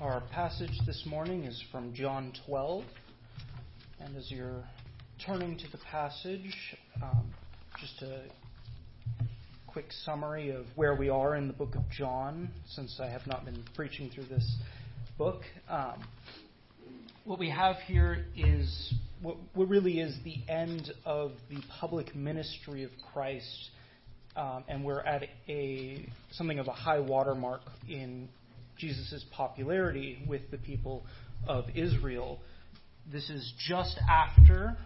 Our 0.00 0.22
passage 0.32 0.80
this 0.86 1.04
morning 1.04 1.44
is 1.44 1.62
from 1.70 1.92
John 1.92 2.32
12. 2.46 2.84
And 4.00 4.16
as 4.16 4.30
you're 4.30 4.64
turning 5.26 5.58
to 5.58 5.70
the 5.70 5.76
passage, 5.76 6.56
um, 7.02 7.30
just 7.78 8.00
a 8.00 8.22
quick 9.66 9.92
summary 10.06 10.52
of 10.52 10.64
where 10.74 10.94
we 10.94 11.10
are 11.10 11.36
in 11.36 11.48
the 11.48 11.52
book 11.52 11.74
of 11.74 11.82
John, 11.90 12.48
since 12.66 12.98
I 12.98 13.08
have 13.08 13.26
not 13.26 13.44
been 13.44 13.62
preaching 13.74 14.08
through 14.08 14.24
this 14.24 14.56
book. 15.18 15.42
Um, 15.68 16.02
what 17.26 17.38
we 17.38 17.50
have 17.50 17.76
here 17.86 18.24
is 18.34 18.94
what, 19.20 19.36
what, 19.52 19.68
really 19.68 20.00
is 20.00 20.16
the 20.24 20.40
end 20.50 20.94
of 21.04 21.32
the 21.50 21.58
public 21.78 22.16
ministry 22.16 22.84
of 22.84 22.90
Christ, 23.12 23.68
um, 24.34 24.64
and 24.66 24.82
we're 24.82 25.02
at 25.02 25.24
a 25.46 26.08
something 26.30 26.58
of 26.58 26.68
a 26.68 26.72
high 26.72 27.00
watermark 27.00 27.60
in 27.86 28.30
Jesus' 28.80 29.24
popularity 29.30 30.24
with 30.26 30.50
the 30.50 30.56
people 30.56 31.04
of 31.46 31.66
Israel. 31.74 32.40
This 33.12 33.28
is 33.28 33.52
just 33.68 33.98
after 34.08 34.78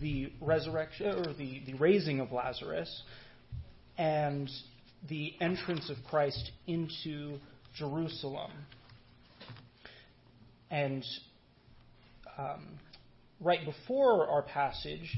the 0.00 0.32
resurrection 0.40 1.06
or 1.06 1.34
the, 1.34 1.62
the 1.66 1.74
raising 1.74 2.20
of 2.20 2.32
Lazarus 2.32 3.02
and 3.98 4.50
the 5.08 5.34
entrance 5.40 5.90
of 5.90 5.96
Christ 6.08 6.50
into 6.66 7.38
Jerusalem. 7.76 8.50
And 10.70 11.04
um, 12.38 12.66
right 13.40 13.64
before 13.64 14.28
our 14.28 14.42
passage, 14.42 15.16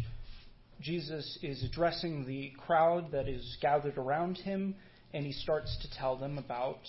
Jesus 0.80 1.38
is 1.42 1.64
addressing 1.64 2.26
the 2.26 2.52
crowd 2.66 3.12
that 3.12 3.28
is 3.28 3.56
gathered 3.60 3.96
around 3.96 4.38
him, 4.38 4.74
and 5.14 5.24
he 5.24 5.32
starts 5.32 5.76
to 5.82 5.98
tell 5.98 6.16
them 6.16 6.36
about 6.38 6.80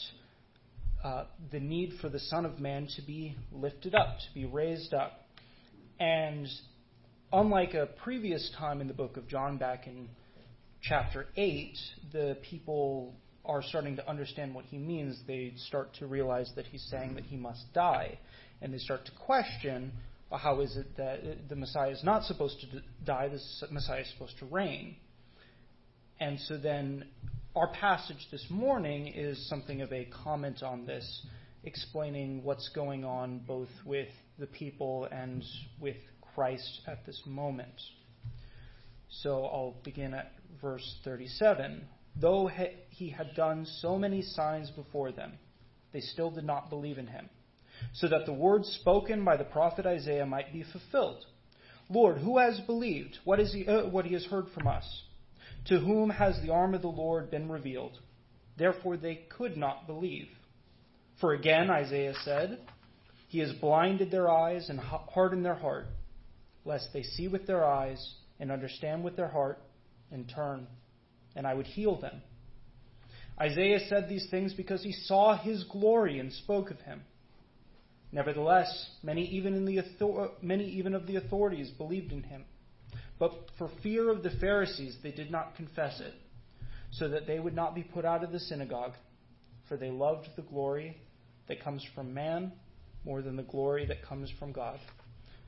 uh, 1.03 1.26
the 1.52 1.59
need 1.59 1.94
for 2.02 2.09
the 2.09 2.20
Son 2.20 2.45
of 2.45 2.59
Man 2.59 2.88
to 2.95 3.02
be 3.02 3.35
lifted 3.52 3.95
up, 3.95 4.17
to 4.20 4.33
be 4.33 4.45
raised 4.45 4.94
up. 4.94 5.25
And 6.00 6.47
unlike 7.31 7.73
a 7.73 7.88
previous 8.03 8.52
time 8.58 8.81
in 8.81 8.88
the 8.88 8.94
book 8.94 9.17
of 9.17 9.28
John, 9.28 9.58
back 9.58 9.88
in 9.88 10.09
chapter 10.81 11.28
8, 11.36 11.78
the 12.11 12.38
people 12.50 13.14
are 13.45 13.64
starting 13.64 13.95
to 13.95 14.09
understand 14.09 14.53
what 14.53 14.66
he 14.66 14.78
means. 14.78 15.19
They 15.25 15.53
start 15.67 15.94
to 16.00 16.08
realize 16.08 16.52
that 16.56 16.66
he's 16.66 16.86
saying 16.89 17.16
that 17.16 17.23
he 17.23 17.38
must 17.38 17.73
die. 17.73 18.19
And 18.61 18.73
they 18.73 18.78
start 18.78 19.06
to 19.06 19.11
question 19.25 19.94
well, 20.30 20.39
how 20.39 20.61
is 20.61 20.78
it 20.78 20.95
that 20.97 21.50
the 21.50 21.56
Messiah 21.56 21.89
is 21.89 22.03
not 22.03 22.23
supposed 22.23 22.61
to 22.61 22.81
die, 23.03 23.30
the 23.30 23.39
Messiah 23.72 24.02
is 24.02 24.11
supposed 24.11 24.38
to 24.39 24.45
reign. 24.45 24.95
And 26.19 26.39
so 26.41 26.58
then 26.58 27.06
our 27.55 27.67
passage 27.67 28.28
this 28.31 28.45
morning 28.50 29.08
is 29.08 29.50
something 29.50 29.81
of 29.81 29.92
a 29.92 30.08
comment 30.23 30.61
on 30.61 30.86
this, 30.86 31.25
explaining 31.64 32.44
what's 32.44 32.69
going 32.69 33.03
on 33.03 33.39
both 33.39 33.69
with 33.86 34.08
the 34.38 34.45
people 34.45 35.08
and 35.11 35.44
with 35.80 35.95
Christ 36.36 36.81
at 36.88 37.06
this 37.08 37.19
moment. 37.25 37.73
So 39.09 39.45
I'll 39.45 39.78
begin 39.83 40.14
at 40.14 40.31
verse 40.61 40.97
37. 41.03 41.86
Though 42.16 42.50
he 42.89 43.09
had 43.09 43.36
done 43.36 43.66
so 43.80 43.97
many 43.97 44.22
signs 44.22 44.69
before 44.69 45.11
them, 45.11 45.34
they 45.91 46.02
still 46.02 46.30
did 46.30 46.45
not 46.45 46.69
believe 46.69 47.00
in 47.00 47.08
him, 47.08 47.30
so 47.94 48.08
that 48.09 48.28
the 48.28 48.34
words 48.34 48.67
spoken 48.80 49.25
by 49.25 49.38
the 49.38 49.44
prophet 49.44 49.88
Isaiah 49.88 50.25
might 50.25 50.53
be 50.53 50.63
fulfilled. 50.72 51.25
Lord, 51.89 52.19
who 52.19 52.38
has 52.38 52.59
believed 52.61 53.17
what, 53.23 53.39
is 53.39 53.52
he, 53.52 53.66
uh, 53.67 53.88
what 53.88 54.06
he 54.06 54.13
has 54.13 54.25
heard 54.25 54.45
from 54.53 54.67
us? 54.67 54.86
To 55.70 55.80
whom 55.80 56.09
has 56.09 56.39
the 56.42 56.52
arm 56.52 56.73
of 56.73 56.81
the 56.81 56.88
Lord 56.88 57.30
been 57.30 57.48
revealed? 57.48 58.00
Therefore 58.58 58.98
they 58.98 59.22
could 59.30 59.56
not 59.56 59.86
believe. 59.86 60.28
For 61.22 61.34
again, 61.34 61.70
Isaiah 61.70 62.16
said, 62.23 62.59
He 63.28 63.38
has 63.39 63.53
blinded 63.53 64.09
their 64.09 64.31
eyes 64.31 64.70
and 64.70 64.80
hardened 64.80 65.45
their 65.45 65.56
heart, 65.56 65.86
lest 66.66 66.90
they 66.92 67.03
see 67.03 67.28
with 67.28 67.45
their 67.45 67.64
eyes 67.64 68.16
and 68.40 68.52
understand 68.52 69.03
with 69.03 69.16
their 69.16 69.28
heart 69.28 69.59
and 70.12 70.28
turn, 70.28 70.66
and 71.35 71.46
I 71.46 71.53
would 71.53 71.68
heal 71.68 72.02
them. 72.02 72.24
Isaiah 73.40 73.79
said 73.88 74.09
these 74.09 74.28
things 74.31 74.56
because 74.56 74.81
he 74.81 74.91
saw 74.91 75.38
his 75.38 75.63
glory 75.66 76.18
and 76.18 76.34
spoke 76.34 76.72
of 76.72 76.79
him. 76.81 77.03
Nevertheless, 78.12 78.90
many 79.03 79.24
even, 79.25 79.53
in 79.53 79.66
the 79.66 79.84
many 80.41 80.66
even 80.66 80.96
of 80.96 81.06
the 81.06 81.18
authorities 81.18 81.69
believed 81.69 82.12
in 82.12 82.24
him. 82.24 82.46
But 83.19 83.33
for 83.57 83.69
fear 83.83 84.09
of 84.09 84.23
the 84.23 84.31
Pharisees, 84.39 84.97
they 85.03 85.11
did 85.11 85.29
not 85.31 85.55
confess 85.55 86.00
it, 86.00 86.13
so 86.91 87.09
that 87.09 87.27
they 87.27 87.39
would 87.39 87.55
not 87.55 87.75
be 87.75 87.83
put 87.83 88.05
out 88.05 88.23
of 88.23 88.31
the 88.31 88.39
synagogue, 88.39 88.94
for 89.67 89.77
they 89.77 89.89
loved 89.89 90.27
the 90.35 90.41
glory 90.41 90.97
that 91.47 91.63
comes 91.63 91.85
from 91.94 92.13
man 92.13 92.51
more 93.05 93.22
than 93.22 93.35
the 93.35 93.44
glory 93.44 93.85
that 93.85 94.03
comes 94.03 94.31
from 94.39 94.51
God. 94.51 94.79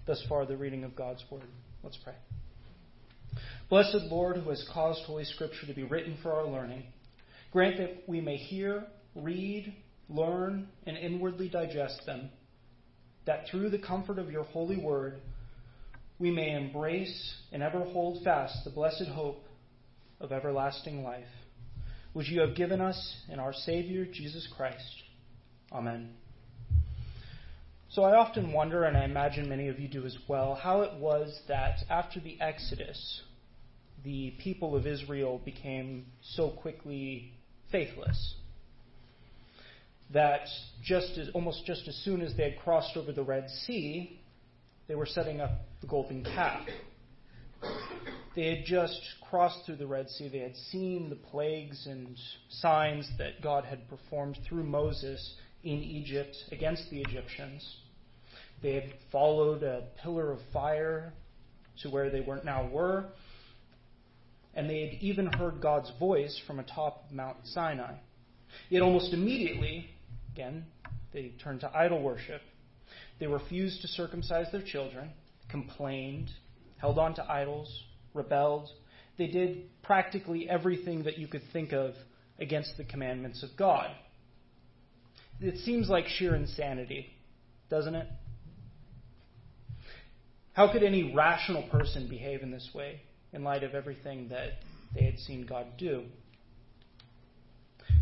Thus 0.05 0.23
far, 0.27 0.45
the 0.45 0.57
reading 0.57 0.83
of 0.83 0.95
God's 0.95 1.23
word. 1.29 1.43
Let's 1.83 1.97
pray. 2.03 2.15
Blessed 3.69 4.09
Lord, 4.09 4.37
who 4.37 4.49
has 4.49 4.65
caused 4.73 5.03
Holy 5.05 5.23
Scripture 5.23 5.67
to 5.67 5.73
be 5.73 5.83
written 5.83 6.17
for 6.21 6.33
our 6.33 6.45
learning, 6.45 6.83
grant 7.51 7.77
that 7.77 8.03
we 8.07 8.19
may 8.19 8.35
hear, 8.35 8.85
read, 9.15 9.73
learn, 10.09 10.67
and 10.85 10.97
inwardly 10.97 11.47
digest 11.49 12.01
them, 12.05 12.29
that 13.25 13.45
through 13.49 13.69
the 13.69 13.79
comfort 13.79 14.19
of 14.19 14.31
your 14.31 14.43
holy 14.43 14.77
word, 14.77 15.21
we 16.21 16.29
may 16.29 16.55
embrace 16.55 17.35
and 17.51 17.63
ever 17.63 17.79
hold 17.79 18.23
fast 18.23 18.63
the 18.63 18.69
blessed 18.69 19.07
hope 19.07 19.43
of 20.19 20.31
everlasting 20.31 21.03
life, 21.03 21.25
which 22.13 22.29
you 22.29 22.41
have 22.41 22.55
given 22.55 22.79
us 22.79 23.17
in 23.27 23.39
our 23.39 23.51
Savior, 23.51 24.05
Jesus 24.05 24.47
Christ. 24.55 25.03
Amen. 25.71 26.11
So 27.89 28.03
I 28.03 28.15
often 28.15 28.53
wonder, 28.53 28.83
and 28.83 28.95
I 28.95 29.03
imagine 29.03 29.49
many 29.49 29.67
of 29.67 29.79
you 29.79 29.87
do 29.87 30.05
as 30.05 30.15
well, 30.27 30.53
how 30.53 30.81
it 30.81 30.93
was 30.99 31.37
that 31.47 31.79
after 31.89 32.19
the 32.19 32.39
Exodus, 32.39 33.21
the 34.03 34.35
people 34.43 34.75
of 34.75 34.85
Israel 34.85 35.41
became 35.43 36.05
so 36.35 36.51
quickly 36.51 37.33
faithless. 37.71 38.35
That 40.13 40.41
just 40.83 41.17
as, 41.17 41.29
almost 41.33 41.65
just 41.65 41.87
as 41.87 41.95
soon 42.05 42.21
as 42.21 42.37
they 42.37 42.51
had 42.51 42.59
crossed 42.59 42.95
over 42.95 43.11
the 43.11 43.23
Red 43.23 43.49
Sea, 43.65 44.19
they 44.91 44.95
were 44.95 45.05
setting 45.05 45.39
up 45.39 45.51
the 45.79 45.87
golden 45.87 46.21
calf. 46.21 46.67
They 48.35 48.57
had 48.57 48.65
just 48.65 48.99
crossed 49.29 49.65
through 49.65 49.77
the 49.77 49.87
Red 49.87 50.09
Sea. 50.09 50.27
They 50.27 50.39
had 50.39 50.57
seen 50.69 51.09
the 51.09 51.15
plagues 51.15 51.87
and 51.87 52.17
signs 52.49 53.09
that 53.17 53.41
God 53.41 53.63
had 53.63 53.87
performed 53.87 54.37
through 54.45 54.63
Moses 54.63 55.35
in 55.63 55.77
Egypt 55.81 56.35
against 56.51 56.89
the 56.89 56.99
Egyptians. 56.99 57.65
They 58.61 58.73
had 58.73 58.93
followed 59.13 59.63
a 59.63 59.83
pillar 60.03 60.29
of 60.29 60.39
fire 60.51 61.13
to 61.83 61.89
where 61.89 62.09
they 62.09 62.19
were 62.19 62.41
now 62.43 62.67
were. 62.67 63.05
And 64.53 64.69
they 64.69 64.81
had 64.81 65.01
even 65.01 65.27
heard 65.27 65.61
God's 65.61 65.89
voice 65.99 66.37
from 66.45 66.59
atop 66.59 67.05
Mount 67.13 67.37
Sinai. 67.45 67.93
Yet 68.69 68.81
almost 68.81 69.13
immediately, 69.13 69.89
again, 70.33 70.65
they 71.13 71.31
turned 71.41 71.61
to 71.61 71.71
idol 71.73 72.03
worship. 72.03 72.41
They 73.21 73.27
refused 73.27 73.83
to 73.83 73.87
circumcise 73.87 74.47
their 74.51 74.63
children, 74.63 75.11
complained, 75.47 76.31
held 76.77 76.97
on 76.97 77.13
to 77.13 77.31
idols, 77.31 77.71
rebelled. 78.15 78.67
They 79.19 79.27
did 79.27 79.69
practically 79.83 80.49
everything 80.49 81.03
that 81.03 81.19
you 81.19 81.27
could 81.27 81.43
think 81.53 81.71
of 81.71 81.93
against 82.39 82.77
the 82.77 82.83
commandments 82.83 83.43
of 83.43 83.51
God. 83.55 83.91
It 85.39 85.59
seems 85.59 85.87
like 85.87 86.07
sheer 86.07 86.33
insanity, 86.33 87.11
doesn't 87.69 87.93
it? 87.93 88.07
How 90.53 90.71
could 90.71 90.81
any 90.81 91.13
rational 91.13 91.69
person 91.69 92.07
behave 92.09 92.41
in 92.41 92.49
this 92.49 92.71
way 92.73 93.03
in 93.33 93.43
light 93.43 93.63
of 93.63 93.75
everything 93.75 94.29
that 94.29 94.63
they 94.95 95.05
had 95.05 95.19
seen 95.19 95.45
God 95.45 95.67
do? 95.77 96.05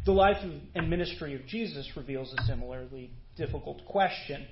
The 0.06 0.14
life 0.14 0.38
and 0.76 0.90
ministry 0.90 1.36
of 1.36 1.46
Jesus 1.46 1.92
reveals 1.98 2.34
a 2.34 2.42
similarly 2.44 3.12
difficult 3.36 3.86
question. 3.86 4.48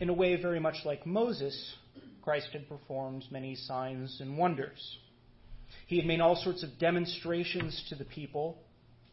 In 0.00 0.08
a 0.08 0.14
way 0.14 0.40
very 0.40 0.60
much 0.60 0.76
like 0.84 1.06
Moses, 1.06 1.74
Christ 2.22 2.48
had 2.52 2.68
performed 2.68 3.24
many 3.30 3.54
signs 3.54 4.20
and 4.20 4.38
wonders. 4.38 4.98
He 5.86 5.96
had 5.96 6.06
made 6.06 6.20
all 6.20 6.36
sorts 6.36 6.62
of 6.62 6.78
demonstrations 6.78 7.84
to 7.88 7.94
the 7.94 8.04
people 8.04 8.58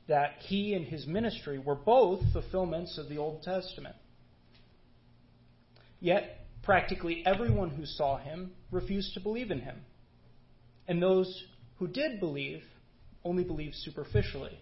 that 0.08 0.34
he 0.40 0.74
and 0.74 0.86
his 0.86 1.08
ministry 1.08 1.58
were 1.58 1.76
both 1.76 2.22
fulfillments 2.32 2.98
of 2.98 3.10
the 3.10 3.18
Old 3.18 3.42
Testament. 3.42 3.96
Yet, 6.00 6.46
practically 6.62 7.24
everyone 7.26 7.70
who 7.70 7.86
saw 7.86 8.18
him 8.18 8.52
refused 8.72 9.14
to 9.14 9.20
believe 9.20 9.52
in 9.52 9.62
him. 9.62 9.78
And 10.88 11.02
those 11.02 11.44
who 11.78 11.88
did 11.88 12.20
believe 12.20 12.62
only 13.24 13.44
believed 13.44 13.76
superficially. 13.76 14.60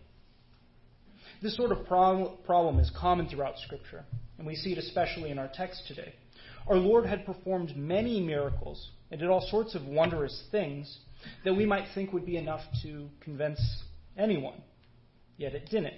This 1.41 1.57
sort 1.57 1.71
of 1.71 1.85
problem 1.85 2.79
is 2.79 2.89
common 2.97 3.27
throughout 3.27 3.57
Scripture, 3.59 4.05
and 4.37 4.47
we 4.47 4.55
see 4.55 4.71
it 4.71 4.77
especially 4.77 5.31
in 5.31 5.39
our 5.39 5.49
text 5.53 5.83
today. 5.87 6.13
Our 6.67 6.77
Lord 6.77 7.05
had 7.05 7.25
performed 7.25 7.75
many 7.75 8.21
miracles 8.21 8.89
and 9.11 9.19
did 9.19 9.29
all 9.29 9.45
sorts 9.49 9.75
of 9.75 9.85
wondrous 9.85 10.43
things 10.51 10.99
that 11.45 11.53
we 11.53 11.65
might 11.65 11.85
think 11.93 12.13
would 12.13 12.25
be 12.25 12.37
enough 12.37 12.61
to 12.83 13.07
convince 13.21 13.59
anyone, 14.17 14.61
yet 15.37 15.53
it 15.53 15.69
didn't. 15.69 15.95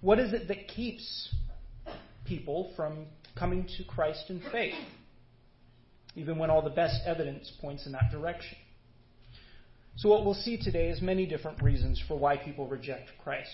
What 0.00 0.18
is 0.18 0.32
it 0.32 0.48
that 0.48 0.68
keeps 0.68 1.34
people 2.26 2.72
from 2.76 3.06
coming 3.36 3.66
to 3.76 3.84
Christ 3.84 4.24
in 4.28 4.42
faith, 4.50 4.74
even 6.14 6.38
when 6.38 6.50
all 6.50 6.62
the 6.62 6.70
best 6.70 7.00
evidence 7.06 7.52
points 7.60 7.86
in 7.86 7.92
that 7.92 8.10
direction. 8.10 8.56
So, 9.96 10.08
what 10.08 10.24
we'll 10.24 10.34
see 10.34 10.60
today 10.60 10.88
is 10.88 11.00
many 11.00 11.26
different 11.26 11.62
reasons 11.62 12.02
for 12.06 12.18
why 12.18 12.36
people 12.36 12.66
reject 12.66 13.10
Christ. 13.22 13.50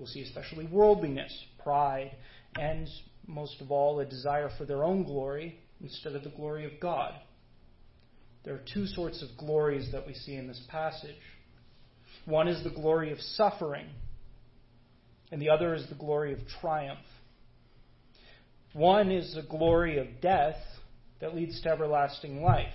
We'll 0.00 0.08
see 0.08 0.22
especially 0.22 0.66
worldliness, 0.66 1.30
pride, 1.62 2.12
and 2.58 2.88
most 3.26 3.60
of 3.60 3.70
all, 3.70 4.00
a 4.00 4.06
desire 4.06 4.48
for 4.56 4.64
their 4.64 4.82
own 4.82 5.04
glory 5.04 5.58
instead 5.82 6.14
of 6.14 6.24
the 6.24 6.30
glory 6.30 6.64
of 6.64 6.80
God. 6.80 7.12
There 8.42 8.54
are 8.54 8.62
two 8.72 8.86
sorts 8.86 9.22
of 9.22 9.28
glories 9.36 9.92
that 9.92 10.06
we 10.06 10.14
see 10.14 10.36
in 10.36 10.48
this 10.48 10.62
passage. 10.70 11.20
One 12.24 12.48
is 12.48 12.64
the 12.64 12.70
glory 12.70 13.12
of 13.12 13.20
suffering, 13.20 13.88
and 15.30 15.42
the 15.42 15.50
other 15.50 15.74
is 15.74 15.86
the 15.90 15.94
glory 15.96 16.32
of 16.32 16.38
triumph. 16.62 16.98
One 18.72 19.12
is 19.12 19.34
the 19.34 19.42
glory 19.42 19.98
of 19.98 20.22
death 20.22 20.56
that 21.20 21.34
leads 21.34 21.60
to 21.60 21.68
everlasting 21.68 22.40
life, 22.40 22.72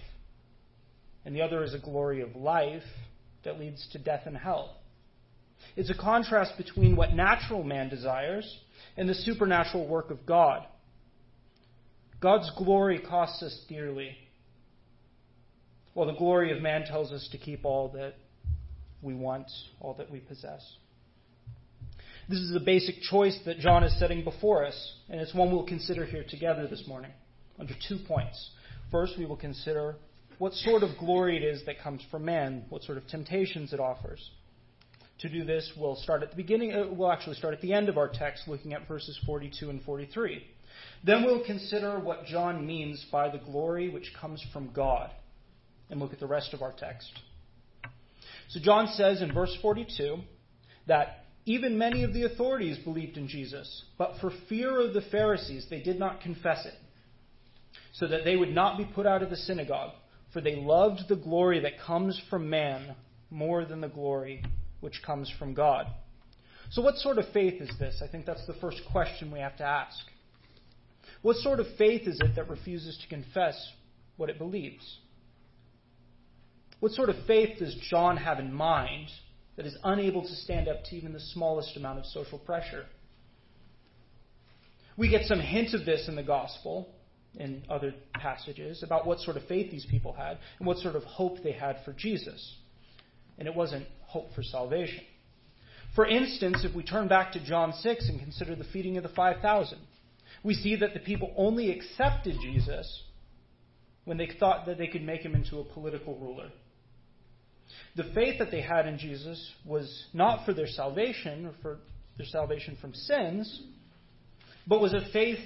and 1.25 1.35
the 1.35 1.41
other 1.41 1.63
is 1.63 1.73
a 1.73 1.79
glory 1.79 2.21
of 2.21 2.35
life 2.35 2.83
that 3.43 3.59
leads 3.59 3.87
to 3.93 3.97
death 3.97 4.27
and 4.27 4.37
hell. 4.37 4.77
It's 5.75 5.89
a 5.89 5.95
contrast 5.95 6.53
between 6.57 6.95
what 6.95 7.13
natural 7.13 7.63
man 7.63 7.89
desires 7.89 8.59
and 8.97 9.09
the 9.09 9.13
supernatural 9.13 9.87
work 9.87 10.11
of 10.11 10.25
God. 10.25 10.65
God's 12.21 12.49
glory 12.57 12.99
costs 12.99 13.43
us 13.43 13.65
dearly, 13.67 14.15
while 15.93 16.07
the 16.07 16.13
glory 16.13 16.55
of 16.55 16.61
man 16.61 16.85
tells 16.85 17.11
us 17.11 17.27
to 17.31 17.37
keep 17.37 17.65
all 17.65 17.89
that 17.89 18.15
we 19.01 19.13
want, 19.13 19.47
all 19.79 19.93
that 19.95 20.09
we 20.09 20.19
possess. 20.19 20.61
This 22.27 22.39
is 22.39 22.55
a 22.55 22.59
basic 22.59 23.01
choice 23.01 23.37
that 23.45 23.59
John 23.59 23.83
is 23.83 23.97
setting 23.99 24.23
before 24.23 24.65
us, 24.65 24.93
and 25.09 25.21
it's 25.21 25.33
one 25.33 25.51
we'll 25.51 25.67
consider 25.67 26.05
here 26.05 26.25
together 26.27 26.67
this 26.67 26.83
morning 26.87 27.11
under 27.59 27.73
two 27.87 27.99
points. 28.07 28.51
First, 28.91 29.13
we 29.17 29.25
will 29.25 29.37
consider 29.37 29.95
what 30.39 30.53
sort 30.53 30.83
of 30.83 30.97
glory 30.97 31.37
it 31.37 31.43
is 31.43 31.63
that 31.65 31.79
comes 31.79 32.01
from 32.09 32.25
man, 32.25 32.65
what 32.69 32.81
sort 32.83 32.97
of 32.97 33.07
temptations 33.07 33.73
it 33.73 33.79
offers. 33.79 34.31
To 35.19 35.29
do 35.29 35.45
this, 35.45 35.71
we'll 35.77 35.95
start 35.95 36.23
at 36.23 36.31
the 36.31 36.35
beginning, 36.35 36.73
uh, 36.73 36.87
we'll 36.91 37.11
actually 37.11 37.37
start 37.37 37.53
at 37.53 37.61
the 37.61 37.73
end 37.73 37.87
of 37.87 37.97
our 37.97 38.09
text, 38.09 38.47
looking 38.47 38.73
at 38.73 38.87
verses 38.87 39.17
42 39.25 39.69
and 39.69 39.81
43. 39.81 40.43
Then 41.05 41.23
we'll 41.23 41.45
consider 41.45 41.99
what 41.99 42.25
John 42.25 42.67
means 42.67 43.05
by 43.11 43.29
the 43.29 43.37
glory 43.37 43.89
which 43.89 44.11
comes 44.19 44.43
from 44.51 44.73
God, 44.73 45.11
and 45.89 46.01
look 46.01 46.11
at 46.11 46.19
the 46.19 46.27
rest 46.27 46.53
of 46.53 46.61
our 46.61 46.73
text. 46.73 47.07
So 48.49 48.59
John 48.59 48.87
says 48.87 49.21
in 49.21 49.33
verse 49.33 49.55
42 49.61 50.17
that 50.87 51.25
even 51.45 51.77
many 51.77 52.03
of 52.03 52.13
the 52.13 52.23
authorities 52.23 52.77
believed 52.79 53.17
in 53.17 53.29
Jesus, 53.29 53.85
but 53.97 54.15
for 54.19 54.31
fear 54.49 54.81
of 54.81 54.93
the 54.93 55.01
Pharisees, 55.01 55.67
they 55.69 55.81
did 55.81 55.97
not 55.97 56.21
confess 56.21 56.65
it, 56.65 56.73
so 57.93 58.07
that 58.07 58.25
they 58.25 58.35
would 58.35 58.53
not 58.53 58.77
be 58.77 58.85
put 58.85 59.05
out 59.05 59.23
of 59.23 59.29
the 59.29 59.37
synagogue, 59.37 59.91
for 60.33 60.41
they 60.41 60.55
loved 60.55 61.07
the 61.07 61.15
glory 61.15 61.61
that 61.61 61.79
comes 61.79 62.19
from 62.29 62.49
man 62.49 62.95
more 63.29 63.63
than 63.63 63.79
the 63.79 63.87
glory 63.87 64.43
which 64.81 65.01
comes 65.05 65.31
from 65.37 65.53
God. 65.53 65.87
So, 66.71 66.81
what 66.81 66.95
sort 66.95 67.17
of 67.17 67.25
faith 67.33 67.61
is 67.61 67.69
this? 67.79 68.01
I 68.03 68.07
think 68.07 68.25
that's 68.25 68.45
the 68.47 68.55
first 68.55 68.81
question 68.91 69.31
we 69.31 69.39
have 69.39 69.57
to 69.57 69.63
ask. 69.63 69.97
What 71.21 71.37
sort 71.37 71.59
of 71.59 71.67
faith 71.77 72.07
is 72.07 72.19
it 72.21 72.35
that 72.35 72.49
refuses 72.49 72.97
to 73.01 73.07
confess 73.07 73.55
what 74.17 74.29
it 74.29 74.37
believes? 74.37 74.99
What 76.79 76.91
sort 76.91 77.09
of 77.09 77.15
faith 77.25 77.59
does 77.59 77.75
John 77.89 78.17
have 78.17 78.39
in 78.39 78.53
mind 78.53 79.09
that 79.55 79.65
is 79.65 79.77
unable 79.83 80.21
to 80.21 80.35
stand 80.35 80.67
up 80.67 80.83
to 80.85 80.95
even 80.95 81.13
the 81.13 81.19
smallest 81.19 81.77
amount 81.77 81.99
of 81.99 82.05
social 82.05 82.37
pressure. 82.37 82.85
We 84.97 85.09
get 85.09 85.25
some 85.25 85.39
hint 85.39 85.73
of 85.73 85.85
this 85.85 86.07
in 86.07 86.15
the 86.15 86.23
gospel, 86.23 86.89
in 87.35 87.63
other 87.69 87.93
passages, 88.13 88.83
about 88.83 89.05
what 89.05 89.19
sort 89.19 89.37
of 89.37 89.45
faith 89.45 89.71
these 89.71 89.85
people 89.85 90.13
had 90.13 90.37
and 90.59 90.67
what 90.67 90.77
sort 90.77 90.95
of 90.95 91.03
hope 91.03 91.43
they 91.43 91.51
had 91.51 91.77
for 91.83 91.93
Jesus. 91.93 92.55
And 93.37 93.47
it 93.47 93.55
wasn't 93.55 93.87
hope 94.15 94.33
for 94.33 94.43
salvation. 94.43 95.03
For 95.93 96.07
instance, 96.07 96.63
if 96.63 96.73
we 96.73 96.83
turn 96.83 97.09
back 97.09 97.33
to 97.33 97.45
John 97.45 97.73
6 97.73 98.07
and 98.07 98.17
consider 98.17 98.55
the 98.55 98.63
feeding 98.63 98.95
of 98.95 99.03
the 99.03 99.09
5,000, 99.09 99.77
we 100.41 100.53
see 100.53 100.77
that 100.77 100.93
the 100.93 101.01
people 101.01 101.33
only 101.35 101.69
accepted 101.69 102.37
Jesus 102.41 103.03
when 104.05 104.15
they 104.15 104.29
thought 104.39 104.67
that 104.67 104.77
they 104.77 104.87
could 104.87 105.01
make 105.01 105.19
him 105.19 105.35
into 105.35 105.59
a 105.59 105.65
political 105.65 106.17
ruler. 106.17 106.49
The 107.97 108.09
faith 108.15 108.39
that 108.39 108.51
they 108.51 108.61
had 108.61 108.87
in 108.87 108.97
Jesus 108.97 109.51
was 109.65 110.05
not 110.13 110.45
for 110.45 110.53
their 110.53 110.67
salvation 110.67 111.47
or 111.47 111.53
for 111.61 111.79
their 112.15 112.27
salvation 112.27 112.77
from 112.79 112.93
sins, 112.93 113.63
but 114.65 114.79
was 114.79 114.93
a 114.93 115.11
faith 115.11 115.43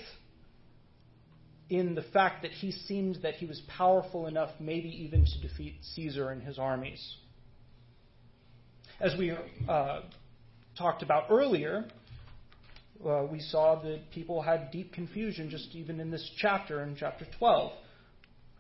in 1.72 1.96
the 1.96 2.06
fact 2.14 2.44
that 2.44 2.52
he 2.52 2.72
seemed 2.72 3.18
that 3.24 3.34
he 3.36 3.48
was 3.48 3.60
powerful 3.76 4.28
enough, 4.28 4.52
maybe 4.60 4.90
even 4.90 5.26
to 5.26 5.48
defeat 5.48 5.78
Caesar 5.96 6.30
and 6.30 6.44
his 6.44 6.60
armies. 6.60 7.18
As 9.02 9.16
we 9.18 9.32
uh, 9.32 10.02
talked 10.78 11.04
about 11.04 11.28
earlier, 11.30 11.86
uh, 13.06 13.24
we 13.32 13.40
saw 13.40 13.82
that 13.82 14.12
people 14.12 14.42
had 14.42 14.72
deep 14.72 14.92
confusion 14.92 15.50
just 15.50 15.74
even 15.74 16.02
in 16.02 16.12
this 16.12 16.30
chapter, 16.38 16.84
in 16.84 16.98
chapter 16.98 17.26
12, 17.38 17.72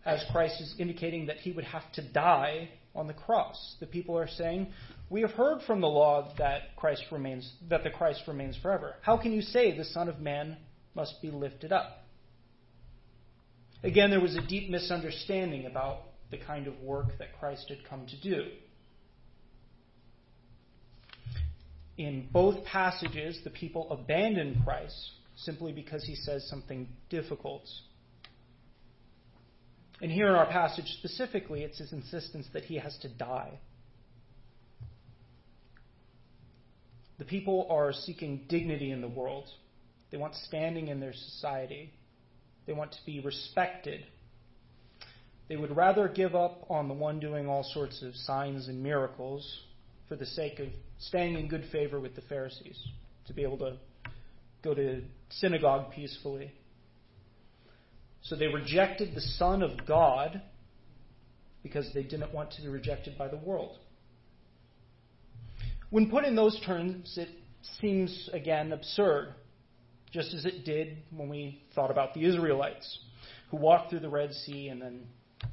as 0.05 0.23
Christ 0.31 0.61
is 0.61 0.75
indicating 0.79 1.25
that 1.25 1.37
he 1.37 1.51
would 1.51 1.65
have 1.65 1.91
to 1.93 2.13
die 2.13 2.69
on 2.95 3.07
the 3.07 3.13
cross. 3.13 3.75
The 3.81 3.85
people 3.85 4.17
are 4.17 4.29
saying, 4.29 4.71
"We 5.09 5.19
have 5.21 5.31
heard 5.31 5.61
from 5.63 5.81
the 5.81 5.89
law 5.89 6.33
that 6.37 6.73
Christ 6.77 7.03
remains 7.11 7.51
that 7.67 7.83
the 7.83 7.89
Christ 7.89 8.23
remains 8.25 8.55
forever. 8.55 8.95
How 9.01 9.17
can 9.17 9.33
you 9.33 9.41
say 9.41 9.77
the 9.77 9.83
Son 9.83 10.07
of 10.07 10.21
man 10.21 10.55
must 10.95 11.21
be 11.21 11.31
lifted 11.31 11.73
up?" 11.73 12.05
Again, 13.83 14.09
there 14.09 14.21
was 14.21 14.37
a 14.37 14.41
deep 14.41 14.69
misunderstanding 14.69 15.65
about 15.65 16.03
the 16.31 16.37
kind 16.37 16.65
of 16.65 16.79
work 16.79 17.17
that 17.17 17.37
Christ 17.39 17.67
had 17.67 17.83
come 17.83 18.05
to 18.07 18.21
do. 18.21 18.51
In 21.99 22.27
both 22.31 22.65
passages, 22.65 23.39
the 23.43 23.51
people 23.51 23.91
abandon 23.91 24.63
Christ 24.65 25.11
simply 25.35 25.71
because 25.71 26.03
he 26.03 26.15
says 26.15 26.47
something 26.49 26.87
difficult 27.11 27.69
and 30.01 30.11
here 30.11 30.27
in 30.27 30.35
our 30.35 30.45
passage 30.45 30.85
specifically, 30.99 31.63
it's 31.63 31.77
his 31.77 31.91
insistence 31.91 32.47
that 32.53 32.63
he 32.63 32.77
has 32.77 32.97
to 32.99 33.09
die. 33.09 33.59
The 37.17 37.25
people 37.25 37.67
are 37.69 37.91
seeking 37.91 38.45
dignity 38.47 38.91
in 38.91 39.01
the 39.01 39.09
world. 39.09 39.45
They 40.09 40.17
want 40.17 40.35
standing 40.35 40.87
in 40.87 41.01
their 41.01 41.13
society. 41.13 41.91
They 42.65 42.71
want 42.71 42.93
to 42.93 42.97
be 43.05 43.19
respected. 43.19 44.05
They 45.49 45.57
would 45.57 45.75
rather 45.75 46.07
give 46.07 46.33
up 46.33 46.65
on 46.69 46.87
the 46.87 46.93
one 46.93 47.19
doing 47.19 47.47
all 47.47 47.63
sorts 47.73 48.01
of 48.01 48.15
signs 48.15 48.69
and 48.69 48.81
miracles 48.81 49.63
for 50.09 50.15
the 50.15 50.25
sake 50.25 50.59
of 50.59 50.67
staying 50.97 51.35
in 51.37 51.47
good 51.47 51.65
favor 51.71 51.99
with 51.99 52.15
the 52.15 52.21
Pharisees, 52.23 52.77
to 53.27 53.33
be 53.33 53.43
able 53.43 53.59
to 53.59 53.77
go 54.63 54.73
to 54.73 55.01
synagogue 55.29 55.91
peacefully, 55.91 56.51
so 58.21 58.35
they 58.35 58.47
rejected 58.47 59.15
the 59.15 59.21
Son 59.21 59.61
of 59.61 59.85
God 59.87 60.41
because 61.63 61.89
they 61.93 62.03
didn't 62.03 62.33
want 62.33 62.51
to 62.51 62.61
be 62.61 62.67
rejected 62.67 63.17
by 63.17 63.27
the 63.27 63.37
world. 63.37 63.77
When 65.89 66.09
put 66.09 66.25
in 66.25 66.35
those 66.35 66.59
terms, 66.65 67.17
it 67.17 67.29
seems 67.79 68.29
again 68.33 68.73
absurd, 68.73 69.33
just 70.11 70.33
as 70.33 70.45
it 70.45 70.65
did 70.65 70.97
when 71.15 71.29
we 71.29 71.61
thought 71.75 71.91
about 71.91 72.13
the 72.13 72.25
Israelites 72.25 72.99
who 73.51 73.57
walked 73.57 73.89
through 73.89 73.99
the 73.99 74.09
Red 74.09 74.33
Sea 74.33 74.69
and 74.69 74.81
then 74.81 75.07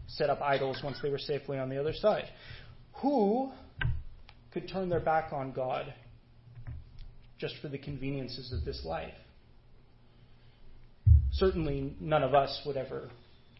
set 0.08 0.28
up 0.28 0.40
idols 0.42 0.80
once 0.82 0.98
they 1.02 1.10
were 1.10 1.18
safely 1.18 1.58
on 1.58 1.68
the 1.68 1.78
other 1.78 1.92
side. 1.92 2.24
Who 3.02 3.52
could 4.56 4.70
turn 4.70 4.88
their 4.88 5.00
back 5.00 5.34
on 5.34 5.52
God 5.52 5.92
just 7.36 7.56
for 7.60 7.68
the 7.68 7.76
conveniences 7.76 8.54
of 8.54 8.64
this 8.64 8.86
life? 8.86 9.12
Certainly, 11.32 11.94
none 12.00 12.22
of 12.22 12.34
us 12.34 12.62
would 12.64 12.78
ever, 12.78 13.10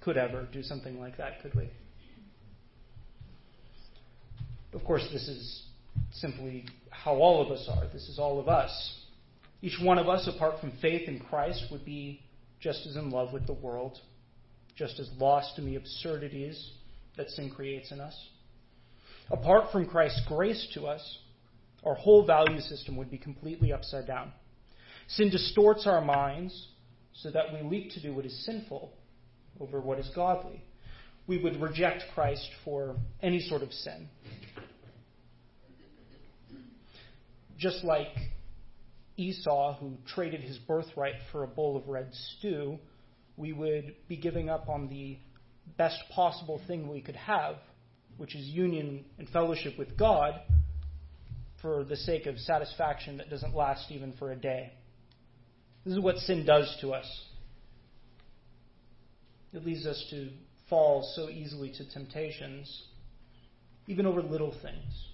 could 0.00 0.16
ever 0.16 0.48
do 0.50 0.62
something 0.62 0.98
like 0.98 1.18
that, 1.18 1.42
could 1.42 1.54
we? 1.54 1.68
Of 4.72 4.82
course, 4.84 5.06
this 5.12 5.28
is 5.28 5.64
simply 6.12 6.64
how 6.88 7.16
all 7.16 7.44
of 7.44 7.52
us 7.52 7.68
are. 7.76 7.84
This 7.92 8.08
is 8.08 8.18
all 8.18 8.40
of 8.40 8.48
us. 8.48 8.94
Each 9.60 9.78
one 9.78 9.98
of 9.98 10.08
us, 10.08 10.26
apart 10.34 10.60
from 10.60 10.72
faith 10.80 11.10
in 11.10 11.20
Christ, 11.20 11.62
would 11.70 11.84
be 11.84 12.22
just 12.58 12.86
as 12.86 12.96
in 12.96 13.10
love 13.10 13.34
with 13.34 13.46
the 13.46 13.52
world, 13.52 13.98
just 14.76 14.98
as 14.98 15.10
lost 15.18 15.58
in 15.58 15.66
the 15.66 15.76
absurdities 15.76 16.70
that 17.18 17.28
sin 17.28 17.50
creates 17.54 17.92
in 17.92 18.00
us. 18.00 18.16
Apart 19.30 19.73
from 19.73 19.87
Christ's 19.87 20.23
grace 20.28 20.68
to 20.75 20.87
us, 20.87 21.18
our 21.85 21.95
whole 21.95 22.25
value 22.25 22.61
system 22.61 22.97
would 22.97 23.11
be 23.11 23.18
completely 23.18 23.73
upside 23.73 24.06
down. 24.06 24.33
Sin 25.09 25.30
distorts 25.30 25.87
our 25.87 26.00
minds 26.00 26.68
so 27.12 27.30
that 27.30 27.52
we 27.52 27.68
leap 27.68 27.92
to 27.92 28.02
do 28.02 28.14
what 28.14 28.26
is 28.26 28.45
sinful 28.45 28.92
over 29.61 29.80
what 29.80 29.99
is 29.99 30.11
godly. 30.14 30.62
We 31.26 31.42
would 31.42 31.61
reject 31.61 32.04
Christ 32.14 32.49
for 32.64 32.97
any 33.21 33.40
sort 33.40 33.62
of 33.62 33.73
sin. 33.73 34.09
Just 37.59 37.83
like 37.85 38.14
Esau, 39.16 39.78
who 39.78 39.97
traded 40.06 40.42
his 40.42 40.59
birthright 40.59 41.14
for 41.33 41.42
a 41.42 41.49
bowl 41.49 41.76
of 41.76 41.88
red 41.88 42.09
stew, 42.12 42.78
we 43.37 43.52
would 43.52 43.95
be 44.09 44.16
giving 44.16 44.50
up 44.50 44.68
on 44.68 44.88
the 44.88 45.18
best 45.78 45.99
possible 46.14 46.61
thing 46.66 46.88
we 46.88 47.00
could 47.00 47.16
have, 47.16 47.56
which 48.16 48.35
is 48.35 48.44
union 48.46 49.04
and 49.18 49.28
fellowship 49.28 49.78
with 49.78 49.96
God, 49.96 50.40
for 51.62 51.85
the 51.85 51.96
sake 51.96 52.26
of 52.26 52.38
satisfaction 52.38 53.16
that 53.16 53.30
doesn't 53.30 53.54
last 53.54 53.90
even 53.90 54.12
for 54.18 54.30
a 54.30 54.37
day. 54.37 54.73
This 55.85 55.94
is 55.94 56.00
what 56.00 56.16
sin 56.18 56.44
does 56.44 56.76
to 56.80 56.92
us. 56.92 57.06
It 59.52 59.64
leads 59.64 59.87
us 59.87 60.04
to 60.11 60.28
fall 60.68 61.11
so 61.14 61.30
easily 61.30 61.73
to 61.78 61.90
temptations, 61.90 62.85
even 63.87 64.04
over 64.04 64.20
little 64.20 64.54
things. 64.62 65.08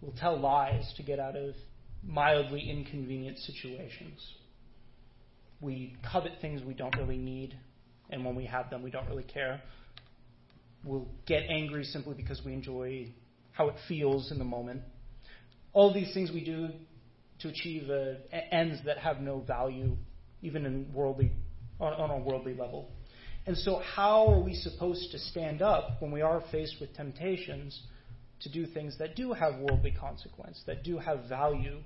We'll 0.00 0.14
tell 0.18 0.38
lies 0.38 0.92
to 0.96 1.02
get 1.02 1.18
out 1.18 1.36
of 1.36 1.54
mildly 2.02 2.70
inconvenient 2.70 3.38
situations. 3.38 4.20
We 5.60 5.96
covet 6.10 6.32
things 6.40 6.62
we 6.62 6.74
don't 6.74 6.96
really 6.96 7.18
need, 7.18 7.54
and 8.10 8.24
when 8.24 8.34
we 8.34 8.46
have 8.46 8.70
them, 8.70 8.82
we 8.82 8.90
don't 8.90 9.08
really 9.08 9.24
care. 9.24 9.60
We'll 10.84 11.08
get 11.26 11.42
angry 11.48 11.84
simply 11.84 12.14
because 12.14 12.40
we 12.44 12.52
enjoy 12.52 13.12
how 13.52 13.68
it 13.68 13.74
feels 13.88 14.30
in 14.30 14.38
the 14.38 14.44
moment. 14.44 14.82
All 15.72 15.92
these 15.92 16.12
things 16.14 16.30
we 16.30 16.44
do 16.44 16.68
to 17.40 17.48
achieve 17.48 17.90
uh, 17.90 18.14
ends 18.52 18.80
that 18.84 18.98
have 18.98 19.20
no 19.20 19.40
value, 19.40 19.96
even 20.42 20.66
in 20.66 20.92
worldly, 20.92 21.32
on, 21.80 21.92
on 21.92 22.10
a 22.10 22.18
worldly 22.18 22.54
level. 22.54 22.88
And 23.46 23.56
so, 23.56 23.80
how 23.94 24.28
are 24.28 24.40
we 24.40 24.54
supposed 24.54 25.10
to 25.12 25.18
stand 25.18 25.62
up 25.62 26.02
when 26.02 26.10
we 26.10 26.20
are 26.20 26.42
faced 26.52 26.76
with 26.80 26.94
temptations 26.94 27.80
to 28.42 28.50
do 28.50 28.66
things 28.66 28.98
that 28.98 29.16
do 29.16 29.32
have 29.32 29.58
worldly 29.58 29.90
consequence, 29.90 30.62
that 30.66 30.84
do 30.84 30.98
have 30.98 31.28
value? 31.28 31.78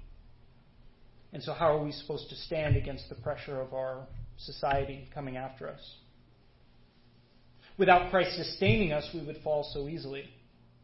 And 1.32 1.42
so, 1.42 1.52
how 1.52 1.76
are 1.76 1.84
we 1.84 1.92
supposed 1.92 2.28
to 2.30 2.36
stand 2.36 2.76
against 2.76 3.08
the 3.08 3.14
pressure 3.16 3.60
of 3.60 3.72
our 3.74 4.06
society 4.38 5.08
coming 5.14 5.36
after 5.36 5.68
us? 5.68 5.80
Without 7.78 8.10
Christ 8.10 8.36
sustaining 8.36 8.92
us, 8.92 9.08
we 9.14 9.24
would 9.24 9.38
fall 9.42 9.68
so 9.72 9.88
easily. 9.88 10.24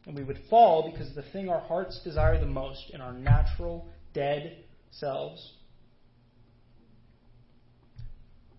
And 0.06 0.16
we 0.16 0.24
would 0.24 0.40
fall 0.48 0.90
because 0.90 1.14
the 1.14 1.24
thing 1.32 1.48
our 1.48 1.60
hearts 1.60 2.00
desire 2.02 2.40
the 2.40 2.46
most 2.46 2.90
in 2.92 3.00
our 3.00 3.12
natural, 3.12 3.86
dead 4.14 4.64
selves 4.90 5.52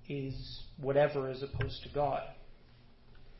is 0.07 0.63
whatever 0.79 1.29
as 1.29 1.43
opposed 1.43 1.83
to 1.83 1.89
God. 1.93 2.23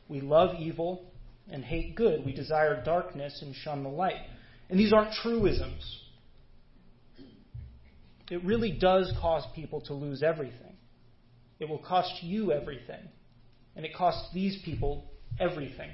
We 0.07 0.21
love 0.21 0.55
evil 0.59 1.11
and 1.51 1.63
hate 1.63 1.95
good. 1.95 2.25
We 2.25 2.33
desire 2.33 2.83
darkness 2.83 3.39
and 3.41 3.55
shun 3.55 3.83
the 3.83 3.89
light. 3.89 4.21
And 4.69 4.79
these 4.79 4.93
aren't 4.93 5.13
truisms. 5.13 6.01
It 8.29 8.43
really 8.43 8.71
does 8.71 9.11
cause 9.19 9.43
people 9.55 9.81
to 9.81 9.93
lose 9.93 10.21
everything. 10.21 10.77
It 11.59 11.67
will 11.67 11.79
cost 11.79 12.21
you 12.21 12.51
everything. 12.51 13.09
And 13.79 13.85
it 13.85 13.95
cost 13.95 14.33
these 14.33 14.61
people 14.65 15.05
everything. 15.39 15.91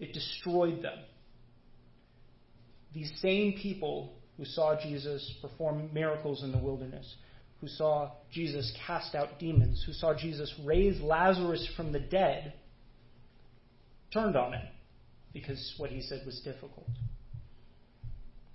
It 0.00 0.12
destroyed 0.12 0.82
them. 0.82 0.98
These 2.92 3.12
same 3.22 3.52
people 3.52 4.14
who 4.36 4.44
saw 4.44 4.74
Jesus 4.82 5.32
perform 5.40 5.90
miracles 5.94 6.42
in 6.42 6.50
the 6.50 6.58
wilderness, 6.58 7.06
who 7.60 7.68
saw 7.68 8.10
Jesus 8.32 8.76
cast 8.84 9.14
out 9.14 9.38
demons, 9.38 9.84
who 9.86 9.92
saw 9.92 10.12
Jesus 10.12 10.52
raise 10.64 11.00
Lazarus 11.00 11.64
from 11.76 11.92
the 11.92 12.00
dead, 12.00 12.52
turned 14.12 14.34
on 14.34 14.54
him 14.54 14.66
because 15.32 15.74
what 15.76 15.90
he 15.90 16.02
said 16.02 16.26
was 16.26 16.40
difficult. 16.40 16.88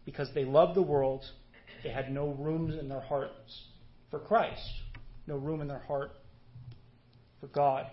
Because 0.03 0.29
they 0.35 0.43
loved 0.43 0.75
the 0.75 0.81
world, 0.81 1.23
they 1.81 1.91
had 1.91 2.11
no 2.11 2.31
room 2.31 2.77
in 2.77 2.89
their 2.89 2.99
hearts 2.99 3.63
for 4.11 4.19
Christ, 4.19 4.69
no 5.27 5.37
room 5.37 5.61
in 5.61 5.69
their 5.69 5.79
heart 5.87 6.11
for 7.39 7.47
God. 7.47 7.85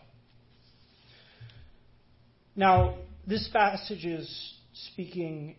Now, 2.56 2.94
this 3.26 3.46
passage 3.52 4.06
is 4.06 4.54
speaking 4.72 5.56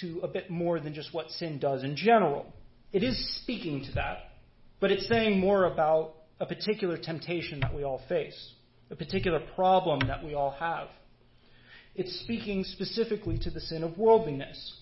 to 0.00 0.20
a 0.24 0.28
bit 0.28 0.50
more 0.50 0.80
than 0.80 0.92
just 0.92 1.14
what 1.14 1.30
sin 1.30 1.60
does 1.60 1.84
in 1.84 1.94
general. 1.94 2.52
It 2.92 3.04
is 3.04 3.40
speaking 3.42 3.84
to 3.84 3.92
that, 3.92 4.18
but 4.80 4.90
it's 4.90 5.08
saying 5.08 5.38
more 5.38 5.64
about 5.64 6.14
a 6.40 6.46
particular 6.46 6.98
temptation 6.98 7.60
that 7.60 7.72
we 7.72 7.84
all 7.84 8.00
face, 8.08 8.52
a 8.90 8.96
particular 8.96 9.40
problem 9.54 10.00
that 10.08 10.24
we 10.24 10.34
all 10.34 10.50
have. 10.58 10.88
It's 11.94 12.20
speaking 12.20 12.64
specifically 12.64 13.38
to 13.38 13.50
the 13.50 13.60
sin 13.60 13.84
of 13.84 13.96
worldliness, 13.96 14.76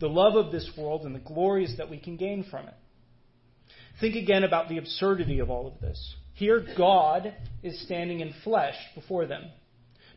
the 0.00 0.08
love 0.08 0.36
of 0.36 0.52
this 0.52 0.70
world 0.76 1.06
and 1.06 1.14
the 1.14 1.20
glories 1.20 1.76
that 1.78 1.88
we 1.88 1.98
can 1.98 2.18
gain 2.18 2.44
from 2.50 2.68
it. 2.68 2.74
Think 3.98 4.14
again 4.14 4.44
about 4.44 4.68
the 4.68 4.76
absurdity 4.76 5.38
of 5.38 5.48
all 5.48 5.66
of 5.66 5.80
this. 5.80 6.14
Here, 6.34 6.64
God 6.76 7.34
is 7.62 7.82
standing 7.84 8.20
in 8.20 8.34
flesh 8.44 8.76
before 8.94 9.26
them, 9.26 9.44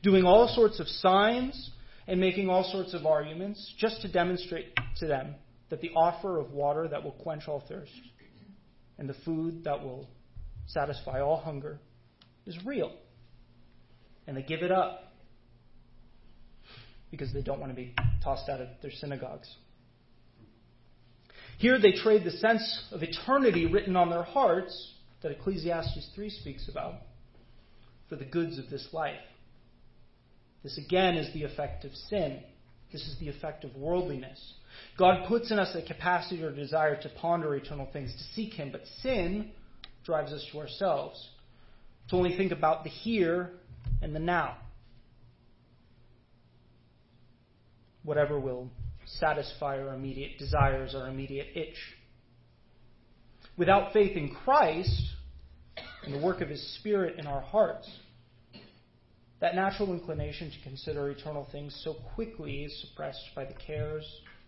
doing 0.04 0.26
all 0.26 0.48
sorts 0.48 0.80
of 0.80 0.88
signs 0.88 1.72
and 2.08 2.20
making 2.20 2.50
all 2.50 2.64
sorts 2.72 2.94
of 2.94 3.06
arguments 3.06 3.74
just 3.78 4.02
to 4.02 4.12
demonstrate 4.12 4.74
to 4.98 5.08
them 5.08 5.36
that 5.70 5.82
the 5.82 5.92
offer 5.92 6.38
of 6.38 6.52
water 6.52 6.88
that 6.88 7.04
will 7.04 7.12
quench 7.12 7.48
all 7.48 7.64
thirst 7.68 7.92
and 8.98 9.08
the 9.08 9.16
food 9.26 9.64
that 9.64 9.82
will 9.82 10.08
satisfy 10.68 11.22
all 11.22 11.38
hunger 11.38 11.80
is 12.46 12.58
real. 12.66 12.92
And 14.28 14.38
they 14.38 14.44
give 14.44 14.62
it 14.62 14.72
up 14.72 15.12
because 17.10 17.34
they 17.34 17.42
don't 17.42 17.60
want 17.60 17.72
to 17.72 17.76
be 17.76 17.94
tossed 18.24 18.50
out 18.50 18.62
of 18.62 18.68
their 18.82 18.92
synagogues. 18.92 19.54
Here 21.58 21.80
they 21.80 21.92
trade 21.92 22.24
the 22.24 22.32
sense 22.32 22.88
of 22.92 23.04
eternity 23.04 23.66
written 23.68 23.96
on 23.96 24.10
their 24.10 24.24
hearts 24.24 24.94
that 25.22 25.32
Ecclesiastes 25.32 26.10
3 26.16 26.30
speaks 26.30 26.68
about 26.68 26.96
for 28.10 28.16
the 28.16 28.26
goods 28.26 28.58
of 28.58 28.70
this 28.70 28.88
life. 28.92 29.20
This 30.64 30.78
again 30.78 31.16
is 31.16 31.34
the 31.34 31.44
effect 31.44 31.86
of 31.86 31.94
sin. 31.94 32.42
This 32.92 33.02
is 33.02 33.18
the 33.20 33.30
effect 33.30 33.64
of 33.64 33.76
worldliness. 33.76 34.54
God 34.98 35.28
puts 35.28 35.52
in 35.52 35.60
us 35.60 35.76
a 35.76 35.82
capacity 35.82 36.44
or 36.44 36.52
desire 36.52 37.02
to 37.02 37.10
ponder 37.10 37.56
eternal 37.56 37.88
things, 37.92 38.14
to 38.14 38.24
seek 38.36 38.54
Him, 38.54 38.72
but 38.72 38.82
sin 39.02 39.52
drives 40.04 40.32
us 40.32 40.46
to 40.52 40.60
ourselves, 40.60 41.30
to 42.10 42.16
only 42.16 42.36
think 42.36 42.52
about 42.52 42.84
the 42.84 42.90
here 42.90 43.52
and 44.02 44.16
the 44.16 44.20
now. 44.20 44.58
Whatever 48.04 48.40
will 48.40 48.70
satisfy 49.06 49.80
our 49.80 49.94
immediate 49.94 50.38
desires, 50.38 50.96
our 50.96 51.08
immediate 51.08 51.48
itch. 51.56 51.78
Without 53.58 53.94
faith 53.94 54.18
in 54.18 54.34
Christ 54.44 55.02
and 56.04 56.14
the 56.14 56.26
work 56.26 56.42
of 56.42 56.50
His 56.50 56.76
Spirit 56.80 57.20
in 57.20 57.28
our 57.28 57.42
hearts, 57.42 57.90
that 59.42 59.56
natural 59.56 59.92
inclination 59.92 60.52
to 60.52 60.58
consider 60.64 61.10
eternal 61.10 61.48
things 61.52 61.80
so 61.84 61.96
quickly 62.14 62.64
is 62.64 62.86
suppressed 62.88 63.28
by 63.36 63.44
the 63.44 63.54
cares, 63.54 64.06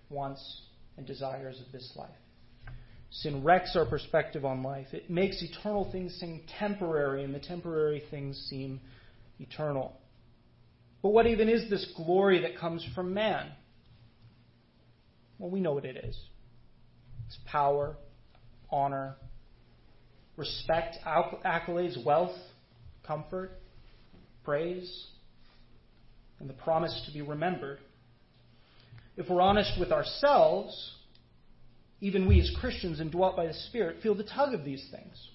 wants, 0.09 0.61
and 0.97 1.05
desires 1.05 1.59
of 1.65 1.71
this 1.71 1.91
life. 1.95 2.09
Sin 3.09 3.43
wrecks 3.43 3.75
our 3.75 3.85
perspective 3.85 4.45
on 4.45 4.63
life. 4.63 4.87
It 4.91 5.09
makes 5.09 5.41
eternal 5.41 5.91
things 5.91 6.13
seem 6.19 6.41
temporary 6.59 7.23
and 7.23 7.33
the 7.33 7.39
temporary 7.39 8.03
things 8.11 8.37
seem 8.49 8.79
eternal. 9.39 9.97
But 11.01 11.09
what 11.09 11.27
even 11.27 11.49
is 11.49 11.69
this 11.69 11.91
glory 11.97 12.41
that 12.41 12.57
comes 12.57 12.87
from 12.95 13.13
man? 13.13 13.51
Well, 15.39 15.49
we 15.49 15.59
know 15.59 15.73
what 15.73 15.85
it 15.85 15.97
is 15.97 16.17
it's 17.27 17.37
power, 17.45 17.95
honor, 18.69 19.15
respect, 20.37 20.97
accolades, 21.05 22.03
wealth, 22.03 22.37
comfort 23.05 23.59
praise, 24.43 25.07
and 26.39 26.49
the 26.49 26.53
promise 26.53 27.03
to 27.05 27.13
be 27.13 27.21
remembered. 27.21 27.79
If 29.15 29.29
we're 29.29 29.41
honest 29.41 29.79
with 29.79 29.91
ourselves, 29.91 30.93
even 32.01 32.27
we 32.27 32.39
as 32.41 32.51
Christians 32.59 32.99
indwelt 32.99 33.35
by 33.35 33.47
the 33.47 33.53
Spirit 33.53 34.01
feel 34.01 34.15
the 34.15 34.23
tug 34.23 34.53
of 34.53 34.65
these 34.65 34.85
things. 34.91 35.29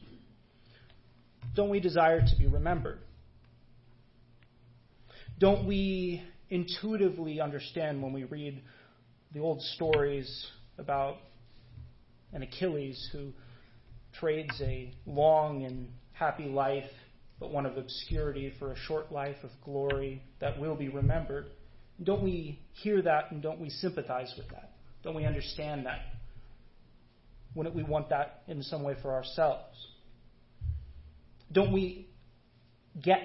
Don't 1.54 1.70
we 1.70 1.80
desire 1.80 2.20
to 2.20 2.36
be 2.36 2.46
remembered? 2.46 2.98
Don't 5.38 5.66
we 5.66 6.22
intuitively 6.50 7.40
understand 7.40 8.02
when 8.02 8.12
we 8.12 8.24
read 8.24 8.60
the 9.32 9.40
old 9.40 9.62
stories 9.62 10.46
about 10.78 11.16
an 12.32 12.42
Achilles 12.42 13.08
who 13.12 13.32
trades 14.18 14.60
a 14.60 14.92
long 15.06 15.64
and 15.64 15.88
happy 16.12 16.46
life 16.46 16.90
but 17.40 17.52
one 17.52 17.66
of 17.66 17.76
obscurity 17.76 18.52
for 18.58 18.72
a 18.72 18.76
short 18.76 19.12
life 19.12 19.36
of 19.42 19.50
glory 19.64 20.22
that 20.40 20.58
will 20.58 20.74
be 20.74 20.88
remembered. 20.88 21.46
Don't 22.02 22.22
we 22.22 22.60
hear 22.72 23.02
that 23.02 23.30
and 23.30 23.42
don't 23.42 23.60
we 23.60 23.70
sympathize 23.70 24.32
with 24.36 24.48
that? 24.50 24.72
Don't 25.02 25.14
we 25.14 25.24
understand 25.24 25.86
that? 25.86 26.00
Wouldn't 27.54 27.74
we 27.74 27.82
want 27.82 28.10
that 28.10 28.42
in 28.48 28.62
some 28.62 28.82
way 28.82 28.94
for 29.02 29.12
ourselves? 29.12 29.74
Don't 31.50 31.72
we 31.72 32.08
get 33.00 33.20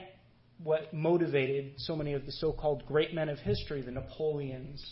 what 0.64 0.94
motivated 0.94 1.74
so 1.78 1.96
many 1.96 2.14
of 2.14 2.26
the 2.26 2.32
so 2.32 2.52
called 2.52 2.86
great 2.86 3.14
men 3.14 3.30
of 3.30 3.40
history, 3.40 3.82
the 3.82 3.92
Napoleons, 3.92 4.84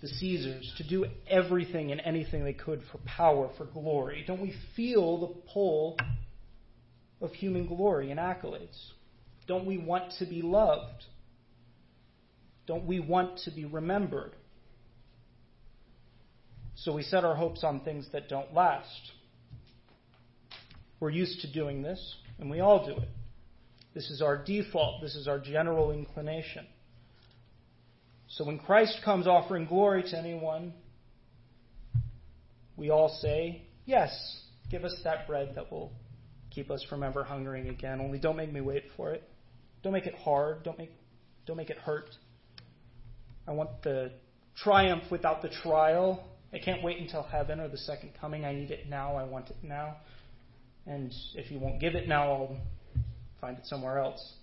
the 0.00 0.08
Caesars, 0.08 0.72
to 0.76 0.88
do 0.88 1.06
everything 1.28 1.90
and 1.90 2.00
anything 2.04 2.44
they 2.44 2.52
could 2.52 2.82
for 2.92 2.98
power, 2.98 3.50
for 3.56 3.64
glory? 3.64 4.24
Don't 4.26 4.40
we 4.40 4.54
feel 4.76 5.18
the 5.18 5.34
pull 5.52 5.96
of 7.20 7.32
human 7.32 7.66
glory 7.66 8.10
and 8.10 8.20
accolades? 8.20 8.78
Don't 9.46 9.66
we 9.66 9.78
want 9.78 10.12
to 10.18 10.26
be 10.26 10.42
loved? 10.42 11.04
Don't 12.66 12.86
we 12.86 13.00
want 13.00 13.38
to 13.44 13.50
be 13.50 13.64
remembered? 13.64 14.32
So 16.76 16.94
we 16.94 17.02
set 17.02 17.24
our 17.24 17.34
hopes 17.34 17.64
on 17.64 17.80
things 17.80 18.06
that 18.12 18.28
don't 18.28 18.54
last. 18.54 19.12
We're 21.00 21.10
used 21.10 21.40
to 21.40 21.52
doing 21.52 21.82
this, 21.82 22.16
and 22.38 22.50
we 22.50 22.60
all 22.60 22.86
do 22.86 22.92
it. 22.92 23.08
This 23.94 24.10
is 24.10 24.22
our 24.22 24.36
default. 24.36 25.00
This 25.00 25.16
is 25.16 25.26
our 25.26 25.38
general 25.38 25.90
inclination. 25.90 26.66
So 28.28 28.44
when 28.44 28.58
Christ 28.58 29.00
comes 29.04 29.26
offering 29.26 29.66
glory 29.66 30.02
to 30.02 30.18
anyone, 30.18 30.74
we 32.76 32.90
all 32.90 33.08
say, 33.20 33.62
Yes, 33.86 34.10
give 34.70 34.84
us 34.84 34.94
that 35.04 35.26
bread 35.26 35.52
that 35.54 35.72
will 35.72 35.92
keep 36.50 36.70
us 36.70 36.84
from 36.88 37.02
ever 37.02 37.24
hungering 37.24 37.68
again. 37.68 38.00
Only 38.00 38.18
don't 38.18 38.36
make 38.36 38.52
me 38.52 38.60
wait 38.60 38.84
for 38.96 39.12
it. 39.12 39.22
Don't 39.82 39.92
make 39.92 40.06
it 40.06 40.14
hard. 40.14 40.62
Don't 40.64 40.78
make, 40.78 40.90
don't 41.46 41.56
make 41.56 41.70
it 41.70 41.78
hurt. 41.78 42.10
I 43.46 43.52
want 43.52 43.82
the 43.82 44.12
triumph 44.62 45.04
without 45.10 45.42
the 45.42 45.48
trial. 45.48 46.24
I 46.52 46.58
can't 46.58 46.82
wait 46.82 46.98
until 46.98 47.22
heaven 47.22 47.60
or 47.60 47.68
the 47.68 47.78
second 47.78 48.12
coming. 48.20 48.44
I 48.44 48.52
need 48.52 48.70
it 48.70 48.88
now. 48.88 49.16
I 49.16 49.24
want 49.24 49.50
it 49.50 49.56
now. 49.62 49.96
And 50.86 51.12
if 51.34 51.50
you 51.50 51.58
won't 51.58 51.80
give 51.80 51.94
it 51.94 52.08
now, 52.08 52.32
I'll 52.32 52.56
find 53.40 53.58
it 53.58 53.66
somewhere 53.66 53.98
else. 53.98 54.34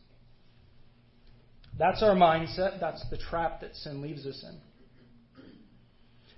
That's 1.78 2.02
our 2.02 2.16
mindset. 2.16 2.80
That's 2.80 3.04
the 3.10 3.18
trap 3.18 3.62
that 3.62 3.76
sin 3.76 4.02
leaves 4.02 4.26
us 4.26 4.44
in. 4.48 4.58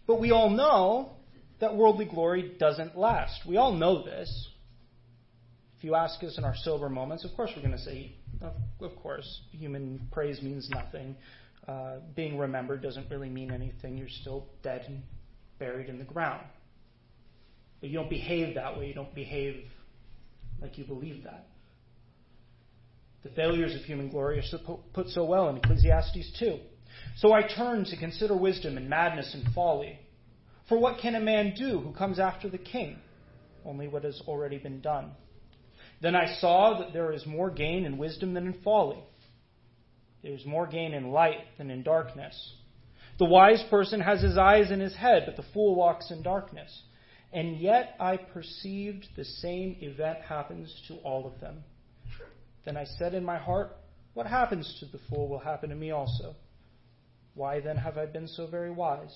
But 0.08 0.20
we 0.20 0.32
all 0.32 0.50
know 0.50 1.12
that 1.60 1.76
worldly 1.76 2.06
glory 2.06 2.54
doesn't 2.58 2.98
last. 2.98 3.42
We 3.46 3.58
all 3.58 3.74
know 3.74 4.04
this. 4.04 4.50
If 5.78 5.84
you 5.84 5.94
ask 5.94 6.24
us 6.24 6.38
in 6.38 6.44
our 6.44 6.56
sober 6.56 6.90
moments, 6.90 7.24
of 7.24 7.36
course 7.36 7.52
we're 7.56 7.62
going 7.62 7.78
to 7.78 7.84
say, 7.84 8.14
of 8.42 8.96
course, 9.02 9.42
human 9.52 10.08
praise 10.12 10.42
means 10.42 10.70
nothing. 10.72 11.16
Uh, 11.68 11.98
being 12.16 12.38
remembered 12.38 12.82
doesn't 12.82 13.10
really 13.12 13.30
mean 13.30 13.52
anything. 13.52 13.98
You're 13.98 14.10
still 14.10 14.48
dead 14.64 14.86
and 14.88 15.04
buried 15.60 15.88
in 15.88 16.00
the 16.00 16.04
ground. 16.04 16.46
But 17.80 17.90
you 17.90 17.96
don't 17.96 18.10
behave 18.10 18.56
that 18.56 18.78
way. 18.78 18.88
You 18.88 18.96
don't 18.96 19.14
behave 19.14 19.66
like 20.62 20.80
you 20.80 20.86
believe 20.86 21.24
that. 21.26 21.48
The 23.24 23.30
failures 23.30 23.76
of 23.76 23.82
human 23.82 24.10
glory 24.10 24.40
are 24.40 24.60
put 24.94 25.10
so 25.10 25.26
well 25.26 25.50
in 25.50 25.58
Ecclesiastes 25.58 26.38
2. 26.40 26.58
So 27.18 27.34
I 27.34 27.42
turn 27.48 27.86
to 27.86 27.98
consider 27.98 28.36
wisdom 28.36 28.78
and 28.78 28.90
madness 28.90 29.32
and 29.34 29.54
folly. 29.54 30.00
For 30.70 30.80
what 30.80 31.00
can 31.02 31.14
a 31.14 31.20
man 31.20 31.54
do 31.56 31.80
who 31.80 31.94
comes 31.94 32.20
after 32.20 32.50
the 32.50 32.58
king? 32.58 32.98
Only 33.64 33.88
what 33.88 34.04
has 34.04 34.22
already 34.28 34.58
been 34.58 34.82
done. 34.82 35.12
Then 36.02 36.16
I 36.16 36.36
saw 36.40 36.80
that 36.80 36.94
there 36.94 37.12
is 37.12 37.26
more 37.26 37.50
gain 37.50 37.86
in 37.86 37.98
wisdom 37.98 38.34
than 38.34 38.48
in 38.48 38.62
folly. 38.64 39.04
There 40.22 40.34
is 40.34 40.46
more 40.46 40.68
gain 40.68 40.94
in 40.94 41.12
light 41.12 41.40
than 41.58 41.72
in 41.72 41.84
darkness. 41.84 42.54
The 43.18 43.26
wise 43.26 43.64
person 43.70 44.00
has 44.02 44.22
his 44.22 44.38
eyes 44.38 44.70
in 44.70 44.80
his 44.80 44.96
head, 44.96 45.24
but 45.26 45.36
the 45.36 45.50
fool 45.54 45.76
walks 45.76 46.12
in 46.12 46.22
darkness. 46.22 46.84
And 47.34 47.58
yet 47.58 47.96
I 48.00 48.18
perceived 48.18 49.08
the 49.16 49.26
same 49.26 49.78
event 49.82 50.20
happens 50.22 50.74
to 50.88 50.96
all 50.98 51.26
of 51.26 51.40
them. 51.42 51.64
Then 52.64 52.78
I 52.78 52.86
said 52.86 53.14
in 53.14 53.24
my 53.24 53.38
heart, 53.38 53.76
What 54.14 54.28
happens 54.28 54.78
to 54.80 54.86
the 54.86 55.04
fool 55.10 55.28
will 55.28 55.40
happen 55.40 55.70
to 55.70 55.76
me 55.76 55.92
also. 55.92 56.36
Why 57.34 57.60
then 57.60 57.78
have 57.78 57.98
I 57.98 58.06
been 58.06 58.28
so 58.28 58.48
very 58.48 58.72
wise? 58.72 59.16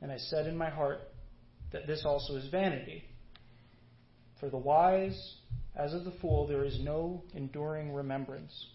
And 0.00 0.10
I 0.10 0.18
said 0.18 0.46
in 0.46 0.56
my 0.56 0.70
heart 0.70 1.00
that 1.72 1.86
this 1.86 2.02
also 2.04 2.36
is 2.36 2.48
vanity. 2.50 3.04
For 4.40 4.50
the 4.50 4.58
wise, 4.58 5.36
as 5.74 5.94
of 5.94 6.04
the 6.04 6.12
fool, 6.20 6.46
there 6.46 6.64
is 6.64 6.78
no 6.80 7.22
enduring 7.34 7.92
remembrance, 7.94 8.68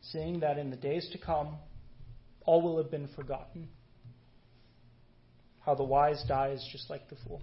seeing 0.00 0.40
that 0.40 0.58
in 0.58 0.70
the 0.70 0.76
days 0.76 1.08
to 1.12 1.18
come 1.18 1.56
all 2.44 2.62
will 2.62 2.76
have 2.76 2.90
been 2.90 3.08
forgotten 3.08 3.68
how 5.66 5.74
the 5.74 5.84
wise 5.84 6.22
dies 6.28 6.66
just 6.70 6.88
like 6.88 7.10
the 7.10 7.16
fool. 7.26 7.42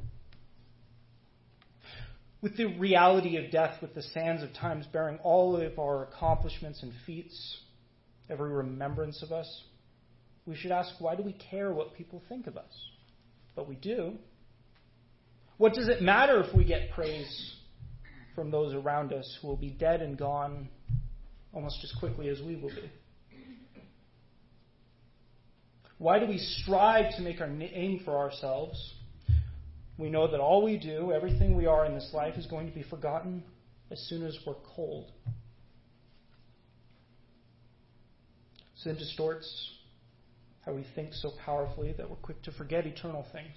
With 2.42 2.56
the 2.56 2.78
reality 2.78 3.38
of 3.38 3.52
death, 3.52 3.82
with 3.82 3.94
the 3.94 4.02
sands 4.02 4.42
of 4.42 4.54
times 4.54 4.86
bearing 4.92 5.20
all 5.24 5.58
of 5.58 5.78
our 5.78 6.04
accomplishments 6.04 6.82
and 6.84 6.94
feats, 7.06 7.58
every 8.30 8.50
remembrance 8.50 9.22
of 9.22 9.34
us, 9.34 9.64
we 10.46 10.56
should 10.56 10.72
ask 10.72 10.94
why 11.00 11.16
do 11.16 11.24
we 11.24 11.34
care 11.34 11.74
what 11.74 11.96
people 11.96 12.22
think 12.30 12.48
of 12.48 12.58
us? 12.58 12.72
But 13.56 13.68
we 13.68 13.76
do. 13.76 14.14
What 15.58 15.74
does 15.74 15.90
it 15.90 16.02
matter 16.02 16.42
if 16.42 16.56
we 16.56 16.64
get 16.64 16.92
praise 16.92 17.56
from 18.36 18.52
those 18.52 18.74
around 18.74 19.14
us 19.14 19.38
who 19.42 19.48
will 19.48 19.58
be 19.58 19.70
dead 19.70 20.02
and 20.02 20.18
gone 20.18 20.70
almost 21.54 21.80
as 21.84 21.92
quickly 22.00 22.30
as 22.30 22.42
we 22.42 22.56
will 22.56 22.70
be? 22.70 22.92
Why 25.98 26.20
do 26.20 26.26
we 26.26 26.38
strive 26.38 27.16
to 27.16 27.22
make 27.22 27.40
our 27.40 27.48
name 27.48 28.02
for 28.04 28.18
ourselves? 28.18 28.94
We 29.98 30.10
know 30.10 30.30
that 30.30 30.40
all 30.40 30.64
we 30.64 30.78
do, 30.78 31.12
everything 31.12 31.56
we 31.56 31.66
are 31.66 31.86
in 31.86 31.94
this 31.94 32.10
life, 32.14 32.36
is 32.36 32.46
going 32.48 32.68
to 32.68 32.74
be 32.74 32.84
forgotten 32.84 33.44
as 33.92 34.00
soon 34.10 34.26
as 34.26 34.38
we're 34.46 34.56
cold. 34.76 35.12
Sin 38.76 38.96
distorts 38.96 39.72
how 40.66 40.74
we 40.74 40.86
think 40.96 41.14
so 41.14 41.32
powerfully 41.46 41.94
that 41.94 42.10
we're 42.10 42.16
quick 42.18 42.42
to 42.44 42.52
forget 42.52 42.86
eternal 42.86 43.26
things 43.32 43.56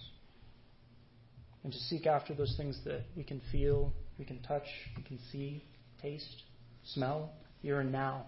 and 1.65 1.73
to 1.73 1.79
seek 1.79 2.07
after 2.07 2.35
those 2.35 2.55
things 2.57 2.79
that 2.85 3.03
we 3.17 3.25
can 3.25 3.41
feel, 3.51 3.93
we 4.19 4.25
can 4.25 4.41
touch, 4.43 4.67
we 4.97 5.03
can 5.03 5.19
see, 5.31 5.63
taste, 6.01 6.43
smell, 6.85 7.31
here 7.63 7.81
and 7.81 7.93
now. 7.93 8.27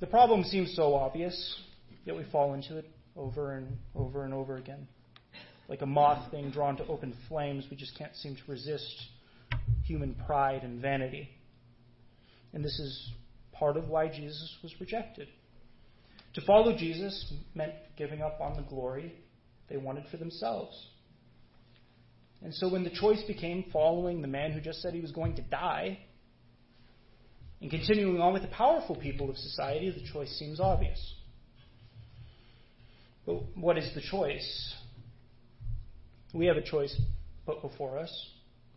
The 0.00 0.06
problem 0.06 0.44
seems 0.44 0.74
so 0.74 0.94
obvious, 0.94 1.60
yet 2.04 2.16
we 2.16 2.24
fall 2.32 2.54
into 2.54 2.78
it 2.78 2.88
over 3.16 3.52
and 3.52 3.76
over 3.94 4.24
and 4.24 4.32
over 4.32 4.56
again. 4.56 4.88
Like 5.68 5.82
a 5.82 5.86
moth 5.86 6.30
being 6.32 6.50
drawn 6.50 6.76
to 6.78 6.86
open 6.86 7.14
flames, 7.28 7.66
we 7.70 7.76
just 7.76 7.96
can't 7.98 8.14
seem 8.16 8.34
to 8.34 8.42
resist 8.50 8.92
human 9.84 10.14
pride 10.26 10.62
and 10.62 10.80
vanity. 10.80 11.28
And 12.52 12.64
this 12.64 12.78
is 12.78 13.12
part 13.52 13.76
of 13.76 13.88
why 13.88 14.08
Jesus 14.08 14.56
was 14.62 14.74
rejected. 14.80 15.28
To 16.34 16.40
follow 16.42 16.76
Jesus 16.76 17.32
meant 17.54 17.72
giving 17.96 18.22
up 18.22 18.40
on 18.40 18.56
the 18.56 18.62
glory 18.62 19.12
they 19.68 19.76
wanted 19.76 20.04
for 20.10 20.16
themselves. 20.16 20.74
And 22.42 22.54
so 22.54 22.68
when 22.68 22.84
the 22.84 22.90
choice 22.90 23.22
became 23.26 23.64
following 23.72 24.22
the 24.22 24.28
man 24.28 24.52
who 24.52 24.60
just 24.60 24.80
said 24.80 24.94
he 24.94 25.00
was 25.00 25.12
going 25.12 25.36
to 25.36 25.42
die, 25.42 25.98
and 27.60 27.70
continuing 27.70 28.20
on 28.20 28.32
with 28.32 28.42
the 28.42 28.48
powerful 28.48 28.96
people 28.96 29.28
of 29.28 29.36
society, 29.36 29.90
the 29.90 30.10
choice 30.12 30.30
seems 30.38 30.60
obvious. 30.60 31.14
But 33.26 33.56
what 33.56 33.76
is 33.76 33.90
the 33.94 34.00
choice? 34.00 34.74
We 36.32 36.46
have 36.46 36.56
a 36.56 36.62
choice 36.62 36.98
put 37.44 37.60
before 37.60 37.98
us. 37.98 38.10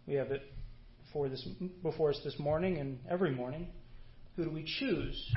We 0.05 0.15
have 0.15 0.31
it 0.31 0.41
before, 1.05 1.29
this, 1.29 1.47
before 1.81 2.09
us 2.09 2.19
this 2.25 2.37
morning 2.39 2.77
and 2.77 2.99
every 3.09 3.31
morning. 3.31 3.67
Who 4.35 4.43
do 4.43 4.51
we 4.51 4.65
choose? 4.79 5.33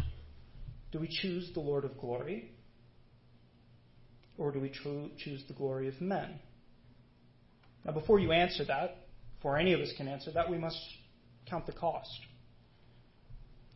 Do 0.91 0.99
we 0.99 1.09
choose 1.09 1.51
the 1.55 1.61
Lord 1.61 1.85
of 1.85 1.99
glory? 1.99 2.51
Or 4.39 4.51
do 4.51 4.61
we 4.61 4.71
choose 4.71 5.45
the 5.47 5.55
glory 5.55 5.87
of 5.87 6.01
men? 6.01 6.41
Now, 7.87 7.93
before 7.93 8.19
you 8.19 8.33
answer 8.33 8.65
that, 8.65 9.07
before 9.37 9.57
any 9.57 9.73
of 9.73 9.81
us 9.81 9.93
can 9.97 10.09
answer 10.09 10.33
that, 10.33 10.51
we 10.51 10.59
must 10.59 10.79
count 11.49 11.67
the 11.67 11.73
cost. 11.73 12.19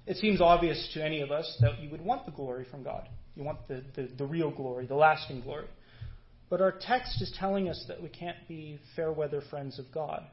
It 0.06 0.16
seems 0.16 0.40
obvious 0.40 0.90
to 0.94 1.04
any 1.04 1.20
of 1.20 1.30
us 1.30 1.56
that 1.60 1.80
you 1.80 1.88
would 1.90 2.00
want 2.00 2.26
the 2.26 2.32
glory 2.32 2.66
from 2.68 2.82
God. 2.82 3.08
You 3.36 3.44
want 3.44 3.68
the, 3.68 3.84
the, 3.94 4.08
the 4.18 4.26
real 4.26 4.50
glory, 4.50 4.86
the 4.86 4.96
lasting 4.96 5.42
glory. 5.42 5.66
But 6.48 6.60
our 6.60 6.72
text 6.72 7.22
is 7.22 7.32
telling 7.38 7.68
us 7.68 7.84
that 7.86 8.02
we 8.02 8.08
can't 8.08 8.36
be 8.48 8.80
fair 8.96 9.12
weather 9.12 9.40
friends 9.48 9.78
of 9.78 9.84
God. 9.94 10.24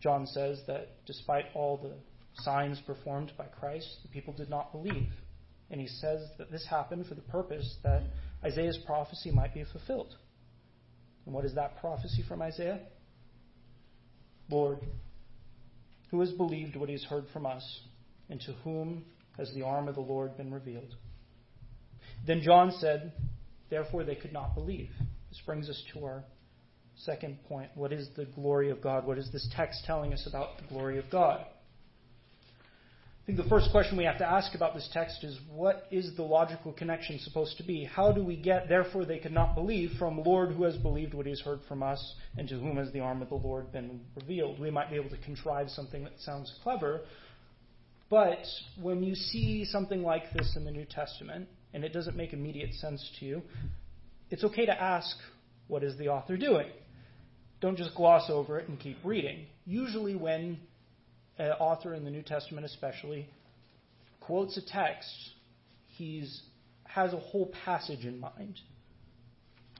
John 0.00 0.26
says 0.26 0.60
that 0.66 1.04
despite 1.06 1.46
all 1.54 1.76
the 1.76 1.94
signs 2.42 2.80
performed 2.80 3.32
by 3.38 3.44
Christ, 3.44 3.98
the 4.02 4.08
people 4.08 4.32
did 4.32 4.50
not 4.50 4.72
believe. 4.72 5.10
And 5.70 5.80
he 5.80 5.86
says 5.86 6.22
that 6.38 6.50
this 6.50 6.66
happened 6.68 7.06
for 7.06 7.14
the 7.14 7.22
purpose 7.22 7.76
that 7.84 8.02
Isaiah's 8.44 8.78
prophecy 8.86 9.30
might 9.30 9.54
be 9.54 9.64
fulfilled. 9.64 10.14
And 11.26 11.34
what 11.34 11.44
is 11.44 11.54
that 11.54 11.80
prophecy 11.80 12.24
from 12.26 12.40
Isaiah? 12.42 12.80
Lord, 14.50 14.78
who 16.10 16.20
has 16.20 16.30
believed 16.32 16.76
what 16.76 16.88
he 16.88 16.94
has 16.94 17.04
heard 17.04 17.26
from 17.32 17.44
us, 17.46 17.80
and 18.30 18.40
to 18.42 18.52
whom 18.64 19.04
has 19.36 19.52
the 19.54 19.62
arm 19.62 19.88
of 19.88 19.94
the 19.94 20.00
Lord 20.00 20.36
been 20.36 20.52
revealed? 20.52 20.94
Then 22.26 22.40
John 22.42 22.72
said, 22.78 23.12
Therefore 23.70 24.04
they 24.04 24.14
could 24.14 24.32
not 24.32 24.54
believe. 24.54 24.90
This 25.28 25.40
brings 25.44 25.68
us 25.68 25.82
to 25.92 26.04
our 26.04 26.24
second 26.96 27.38
point. 27.44 27.70
What 27.74 27.92
is 27.92 28.08
the 28.16 28.24
glory 28.24 28.70
of 28.70 28.80
God? 28.80 29.06
What 29.06 29.18
is 29.18 29.30
this 29.32 29.48
text 29.54 29.84
telling 29.84 30.12
us 30.12 30.26
about 30.26 30.58
the 30.58 30.66
glory 30.68 30.98
of 30.98 31.10
God? 31.10 31.44
Think 33.28 33.36
the 33.36 33.48
first 33.50 33.70
question 33.70 33.98
we 33.98 34.04
have 34.04 34.16
to 34.16 34.26
ask 34.26 34.54
about 34.54 34.72
this 34.72 34.88
text 34.90 35.22
is 35.22 35.38
what 35.52 35.86
is 35.90 36.16
the 36.16 36.22
logical 36.22 36.72
connection 36.72 37.18
supposed 37.18 37.58
to 37.58 37.62
be? 37.62 37.84
How 37.84 38.10
do 38.10 38.24
we 38.24 38.36
get, 38.36 38.70
therefore 38.70 39.04
they 39.04 39.18
could 39.18 39.32
not 39.32 39.54
believe, 39.54 39.90
from 39.98 40.22
Lord 40.24 40.52
who 40.52 40.64
has 40.64 40.78
believed 40.78 41.12
what 41.12 41.26
he 41.26 41.32
has 41.32 41.40
heard 41.42 41.60
from 41.68 41.82
us, 41.82 42.14
and 42.38 42.48
to 42.48 42.54
whom 42.54 42.78
has 42.78 42.90
the 42.92 43.00
arm 43.00 43.20
of 43.20 43.28
the 43.28 43.34
Lord 43.34 43.70
been 43.70 44.00
revealed? 44.16 44.58
We 44.58 44.70
might 44.70 44.88
be 44.88 44.96
able 44.96 45.10
to 45.10 45.18
contrive 45.18 45.68
something 45.68 46.04
that 46.04 46.18
sounds 46.20 46.50
clever, 46.62 47.02
but 48.08 48.38
when 48.80 49.02
you 49.02 49.14
see 49.14 49.66
something 49.66 50.02
like 50.02 50.32
this 50.32 50.54
in 50.56 50.64
the 50.64 50.70
New 50.70 50.86
Testament, 50.86 51.50
and 51.74 51.84
it 51.84 51.92
doesn't 51.92 52.16
make 52.16 52.32
immediate 52.32 52.72
sense 52.76 53.06
to 53.20 53.26
you, 53.26 53.42
it's 54.30 54.42
okay 54.42 54.64
to 54.64 54.82
ask, 54.82 55.14
what 55.66 55.84
is 55.84 55.98
the 55.98 56.08
author 56.08 56.38
doing? 56.38 56.68
Don't 57.60 57.76
just 57.76 57.94
gloss 57.94 58.30
over 58.30 58.58
it 58.58 58.70
and 58.70 58.80
keep 58.80 58.96
reading. 59.04 59.44
Usually, 59.66 60.16
when 60.16 60.60
Uh, 61.38 61.54
author 61.60 61.94
in 61.94 62.04
the 62.04 62.10
New 62.10 62.22
Testament, 62.22 62.66
especially, 62.66 63.28
quotes 64.20 64.56
a 64.56 64.66
text, 64.66 65.08
he 65.86 66.26
has 66.84 67.12
a 67.12 67.18
whole 67.18 67.52
passage 67.64 68.04
in 68.04 68.18
mind. 68.18 68.58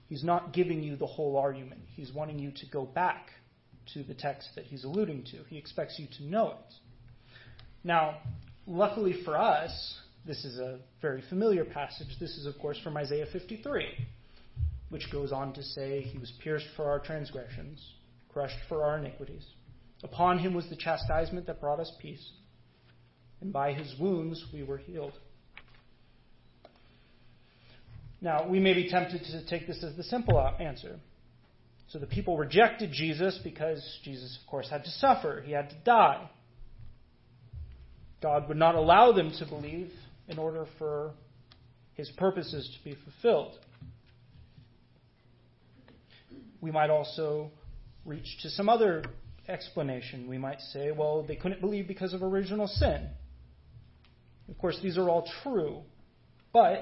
He's 0.07 0.23
not 0.23 0.53
giving 0.53 0.81
you 0.81 0.95
the 0.95 1.05
whole 1.05 1.37
argument. 1.37 1.81
He's 1.95 2.11
wanting 2.13 2.39
you 2.39 2.51
to 2.51 2.65
go 2.71 2.85
back 2.85 3.31
to 3.93 4.03
the 4.03 4.13
text 4.13 4.49
that 4.55 4.65
he's 4.65 4.83
alluding 4.83 5.25
to. 5.31 5.43
He 5.49 5.57
expects 5.57 5.99
you 5.99 6.07
to 6.17 6.25
know 6.25 6.51
it. 6.51 6.73
Now, 7.83 8.17
luckily 8.65 9.21
for 9.23 9.37
us, 9.37 9.99
this 10.25 10.45
is 10.45 10.59
a 10.59 10.79
very 11.01 11.23
familiar 11.29 11.65
passage. 11.65 12.07
This 12.19 12.37
is, 12.37 12.45
of 12.45 12.57
course, 12.59 12.79
from 12.83 12.97
Isaiah 12.97 13.27
53, 13.31 13.85
which 14.89 15.11
goes 15.11 15.31
on 15.31 15.53
to 15.53 15.63
say, 15.63 16.01
He 16.01 16.17
was 16.17 16.31
pierced 16.43 16.67
for 16.75 16.85
our 16.85 16.99
transgressions, 16.99 17.83
crushed 18.31 18.57
for 18.67 18.83
our 18.83 18.97
iniquities. 18.97 19.45
Upon 20.03 20.39
him 20.39 20.53
was 20.53 20.67
the 20.69 20.75
chastisement 20.75 21.47
that 21.47 21.59
brought 21.59 21.79
us 21.79 21.91
peace, 22.01 22.25
and 23.41 23.51
by 23.51 23.73
his 23.73 23.93
wounds 23.99 24.45
we 24.53 24.63
were 24.63 24.77
healed. 24.77 25.13
Now, 28.21 28.47
we 28.47 28.59
may 28.59 28.73
be 28.73 28.89
tempted 28.89 29.23
to 29.23 29.45
take 29.45 29.67
this 29.67 29.83
as 29.83 29.95
the 29.95 30.03
simple 30.03 30.39
answer. 30.59 30.99
So 31.87 31.99
the 31.99 32.05
people 32.05 32.37
rejected 32.37 32.91
Jesus 32.91 33.39
because 33.43 33.81
Jesus, 34.03 34.37
of 34.41 34.49
course, 34.49 34.69
had 34.69 34.83
to 34.83 34.91
suffer, 34.91 35.41
he 35.45 35.53
had 35.53 35.69
to 35.69 35.75
die. 35.85 36.29
God 38.21 38.47
would 38.47 38.57
not 38.57 38.75
allow 38.75 39.11
them 39.13 39.31
to 39.39 39.45
believe 39.45 39.91
in 40.27 40.37
order 40.37 40.65
for 40.77 41.13
his 41.93 42.09
purposes 42.17 42.69
to 42.77 42.89
be 42.89 42.95
fulfilled. 43.03 43.57
We 46.61 46.71
might 46.71 46.89
also 46.89 47.51
reach 48.05 48.37
to 48.43 48.49
some 48.49 48.67
other 48.67 49.03
explanation. 49.49 50.27
We 50.27 50.37
might 50.37 50.61
say, 50.61 50.91
well, 50.91 51.23
they 51.23 51.35
couldn't 51.35 51.61
believe 51.61 51.87
because 51.87 52.13
of 52.13 52.23
original 52.23 52.67
sin. 52.67 53.09
Of 54.49 54.57
course, 54.57 54.79
these 54.81 54.97
are 54.97 55.09
all 55.09 55.29
true, 55.43 55.81
but 56.53 56.81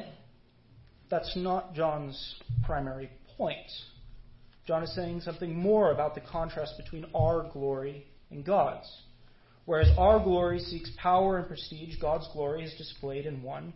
that's 1.09 1.35
not 1.35 1.73
John's 1.73 2.35
primary 2.63 3.09
point. 3.37 3.69
John 4.65 4.83
is 4.83 4.93
saying 4.95 5.21
something 5.21 5.55
more 5.55 5.91
about 5.91 6.15
the 6.15 6.21
contrast 6.21 6.73
between 6.77 7.05
our 7.15 7.49
glory 7.51 8.05
and 8.31 8.45
God's. 8.45 8.89
Whereas 9.65 9.89
our 9.97 10.21
glory 10.23 10.59
seeks 10.59 10.91
power 10.97 11.37
and 11.37 11.47
prestige, 11.47 11.95
God's 11.99 12.27
glory 12.31 12.63
is 12.63 12.73
displayed 12.77 13.25
in 13.25 13.43
one 13.43 13.73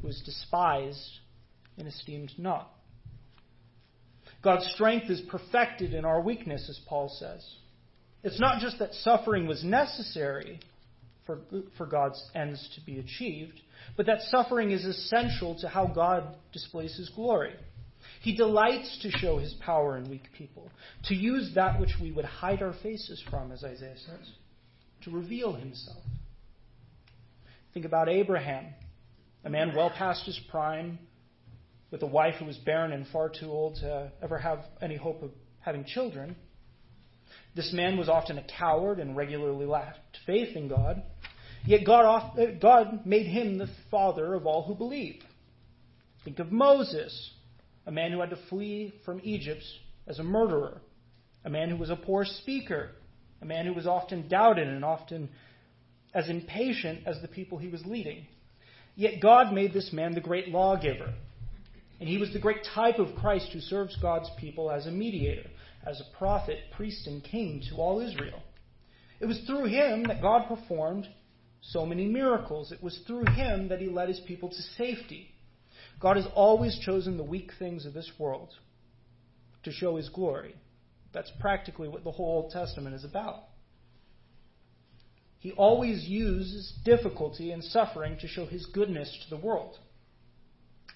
who 0.00 0.08
is 0.08 0.22
despised 0.24 1.18
and 1.78 1.88
esteemed 1.88 2.32
not. 2.38 2.70
God's 4.42 4.66
strength 4.74 5.10
is 5.10 5.20
perfected 5.22 5.94
in 5.94 6.04
our 6.04 6.20
weakness, 6.20 6.68
as 6.68 6.78
Paul 6.88 7.08
says. 7.08 7.44
It's 8.22 8.40
not 8.40 8.60
just 8.60 8.78
that 8.78 8.92
suffering 8.94 9.46
was 9.46 9.62
necessary 9.62 10.60
for, 11.26 11.40
for 11.76 11.86
God's 11.86 12.22
ends 12.34 12.68
to 12.74 12.84
be 12.84 12.98
achieved, 12.98 13.60
but 13.96 14.06
that 14.06 14.20
suffering 14.22 14.70
is 14.70 14.84
essential 14.84 15.58
to 15.60 15.68
how 15.68 15.86
God 15.86 16.36
displays 16.52 16.96
his 16.96 17.08
glory. 17.10 17.54
He 18.22 18.34
delights 18.36 18.98
to 19.02 19.10
show 19.10 19.38
his 19.38 19.54
power 19.54 19.96
in 19.96 20.08
weak 20.08 20.28
people, 20.36 20.70
to 21.04 21.14
use 21.14 21.52
that 21.54 21.80
which 21.80 21.94
we 22.00 22.12
would 22.12 22.24
hide 22.24 22.62
our 22.62 22.74
faces 22.82 23.22
from, 23.30 23.52
as 23.52 23.64
Isaiah 23.64 23.96
says 23.98 24.30
to 25.06 25.10
reveal 25.10 25.52
himself. 25.52 26.02
Think 27.72 27.86
about 27.86 28.08
Abraham, 28.08 28.66
a 29.44 29.50
man 29.50 29.72
well 29.74 29.90
past 29.90 30.26
his 30.26 30.38
prime, 30.50 30.98
with 31.90 32.02
a 32.02 32.06
wife 32.06 32.34
who 32.38 32.46
was 32.46 32.56
barren 32.56 32.92
and 32.92 33.06
far 33.08 33.28
too 33.28 33.46
old 33.46 33.76
to 33.76 34.10
ever 34.20 34.38
have 34.38 34.64
any 34.82 34.96
hope 34.96 35.22
of 35.22 35.30
having 35.60 35.84
children. 35.84 36.34
This 37.56 37.72
man 37.72 37.96
was 37.96 38.10
often 38.10 38.36
a 38.36 38.44
coward 38.44 39.00
and 39.00 39.16
regularly 39.16 39.64
lacked 39.64 40.18
faith 40.26 40.54
in 40.54 40.68
God. 40.68 41.02
Yet 41.64 41.86
God, 41.86 42.38
uh, 42.38 42.46
God 42.60 43.06
made 43.06 43.26
him 43.26 43.56
the 43.56 43.70
father 43.90 44.34
of 44.34 44.46
all 44.46 44.62
who 44.62 44.74
believe. 44.74 45.22
Think 46.22 46.38
of 46.38 46.52
Moses, 46.52 47.32
a 47.86 47.90
man 47.90 48.12
who 48.12 48.20
had 48.20 48.30
to 48.30 48.38
flee 48.50 48.92
from 49.06 49.22
Egypt 49.24 49.62
as 50.06 50.18
a 50.18 50.22
murderer, 50.22 50.82
a 51.46 51.50
man 51.50 51.70
who 51.70 51.76
was 51.76 51.88
a 51.88 51.96
poor 51.96 52.26
speaker, 52.26 52.90
a 53.40 53.46
man 53.46 53.64
who 53.64 53.72
was 53.72 53.86
often 53.86 54.28
doubted 54.28 54.68
and 54.68 54.84
often 54.84 55.30
as 56.14 56.28
impatient 56.28 57.06
as 57.06 57.20
the 57.22 57.28
people 57.28 57.56
he 57.56 57.68
was 57.68 57.84
leading. 57.86 58.26
Yet 58.96 59.22
God 59.22 59.54
made 59.54 59.72
this 59.72 59.92
man 59.94 60.14
the 60.14 60.20
great 60.20 60.48
lawgiver. 60.48 61.14
And 62.00 62.08
he 62.08 62.18
was 62.18 62.32
the 62.34 62.38
great 62.38 62.66
type 62.74 62.98
of 62.98 63.14
Christ 63.16 63.48
who 63.54 63.60
serves 63.60 63.96
God's 63.96 64.28
people 64.38 64.70
as 64.70 64.86
a 64.86 64.90
mediator, 64.90 65.48
as 65.86 66.00
a 66.00 66.16
prophet, 66.18 66.58
priest, 66.76 67.06
and 67.06 67.22
king 67.22 67.62
to 67.70 67.76
all 67.76 68.00
Israel. 68.00 68.42
It 69.20 69.26
was 69.26 69.40
through 69.46 69.66
him 69.66 70.04
that 70.04 70.20
God 70.20 70.48
performed 70.48 71.06
so 71.60 71.86
many 71.86 72.06
miracles. 72.06 72.72
It 72.72 72.82
was 72.82 72.98
through 73.06 73.24
him 73.26 73.68
that 73.68 73.80
he 73.80 73.88
led 73.88 74.08
his 74.08 74.20
people 74.20 74.48
to 74.48 74.62
safety. 74.76 75.30
God 76.00 76.16
has 76.16 76.26
always 76.34 76.78
chosen 76.84 77.16
the 77.16 77.24
weak 77.24 77.52
things 77.58 77.86
of 77.86 77.94
this 77.94 78.10
world 78.18 78.50
to 79.62 79.72
show 79.72 79.96
his 79.96 80.08
glory. 80.08 80.54
That's 81.12 81.30
practically 81.40 81.88
what 81.88 82.04
the 82.04 82.10
whole 82.10 82.42
Old 82.42 82.52
Testament 82.52 82.94
is 82.94 83.04
about. 83.04 83.44
He 85.38 85.52
always 85.52 86.04
uses 86.04 86.72
difficulty 86.84 87.52
and 87.52 87.62
suffering 87.62 88.18
to 88.20 88.28
show 88.28 88.46
his 88.46 88.66
goodness 88.66 89.16
to 89.24 89.36
the 89.36 89.40
world. 89.40 89.78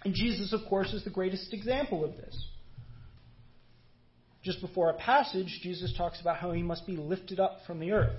And 0.05 0.15
Jesus, 0.15 0.53
of 0.53 0.69
course, 0.69 0.93
is 0.93 1.05
the 1.05 1.11
greatest 1.11 1.53
example 1.53 2.05
of 2.05 2.17
this. 2.17 2.49
Just 4.43 4.61
before 4.61 4.91
a 4.91 4.95
passage, 4.95 5.61
Jesus 5.63 5.93
talks 5.97 6.21
about 6.21 6.39
how 6.39 6.53
he 6.53 6.63
must 6.63 6.87
be 6.87 6.97
lifted 6.97 7.41
up 7.41 7.59
from 7.67 7.79
the 7.79 7.93
earth. 7.93 8.17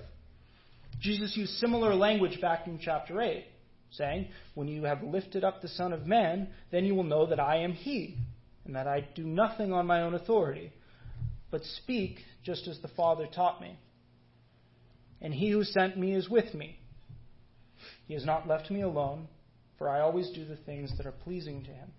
Jesus 1.00 1.36
used 1.36 1.54
similar 1.54 1.96
language 1.96 2.40
back 2.40 2.68
in 2.68 2.80
chapter 2.80 3.22
8, 3.22 3.44
saying, 3.92 4.28
When 4.54 4.68
you 4.68 4.84
have 4.84 5.02
lifted 5.02 5.44
up 5.44 5.62
the 5.62 5.68
Son 5.68 5.94
of 5.94 6.06
Man, 6.06 6.50
then 6.72 6.86
you 6.86 6.94
will 6.94 7.04
know 7.04 7.26
that 7.26 7.40
I 7.40 7.58
am 7.58 7.74
He, 7.74 8.18
and 8.66 8.76
that 8.76 8.88
I 8.88 9.08
do 9.16 9.24
nothing 9.24 9.74
on 9.74 9.88
my 9.88 10.02
own 10.02 10.14
authority 10.14 10.72
but 11.52 11.64
speak 11.84 12.20
just 12.44 12.68
as 12.68 12.80
the 12.80 12.88
Father 12.88 13.28
taught 13.28 13.62
me. 13.62 13.78
And 15.22 15.34
he 15.34 15.52
who 15.52 15.64
sent 15.64 16.00
me 16.00 16.16
is 16.16 16.30
with 16.30 16.56
me. 16.56 16.80
He 18.08 18.16
has 18.16 18.26
not 18.26 18.48
left 18.48 18.72
me 18.72 18.82
alone, 18.82 19.28
for 19.78 19.90
I 19.90 20.00
always 20.00 20.30
do 20.32 20.46
the 20.46 20.56
things 20.56 20.92
that 20.98 21.06
are 21.06 21.12
pleasing 21.12 21.64
to 21.66 21.70
him. 21.70 21.92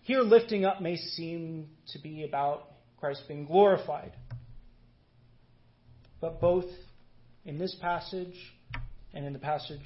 Here, 0.00 0.22
lifting 0.22 0.64
up 0.64 0.80
may 0.80 0.96
seem 0.96 1.68
to 1.92 2.00
be 2.00 2.24
about 2.24 2.71
Christ 3.02 3.24
being 3.26 3.46
glorified. 3.46 4.12
But 6.20 6.40
both 6.40 6.66
in 7.44 7.58
this 7.58 7.76
passage 7.80 8.36
and 9.12 9.26
in 9.26 9.32
the 9.32 9.40
passage 9.40 9.80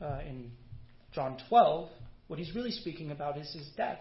uh, 0.00 0.20
in 0.24 0.52
John 1.12 1.36
12, 1.48 1.88
what 2.28 2.38
he's 2.38 2.54
really 2.54 2.70
speaking 2.70 3.10
about 3.10 3.36
is 3.38 3.52
his 3.52 3.68
death. 3.76 3.98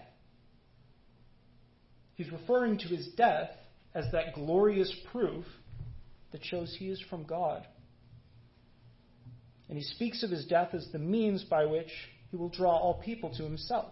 He's 2.14 2.32
referring 2.32 2.78
to 2.78 2.88
his 2.90 3.08
death 3.18 3.50
as 3.96 4.06
that 4.12 4.36
glorious 4.36 4.96
proof 5.12 5.46
that 6.32 6.46
shows 6.46 6.76
he 6.78 6.90
is 6.90 7.04
from 7.10 7.24
God. 7.24 7.66
And 9.68 9.80
he 9.80 9.84
speaks 9.84 10.22
of 10.22 10.30
his 10.30 10.46
death 10.46 10.76
as 10.76 10.88
the 10.92 11.00
means 11.00 11.44
by 11.44 11.66
which 11.66 11.90
he 12.30 12.38
will 12.38 12.50
draw 12.50 12.78
all 12.78 13.02
people 13.04 13.36
to 13.36 13.42
himself. 13.42 13.92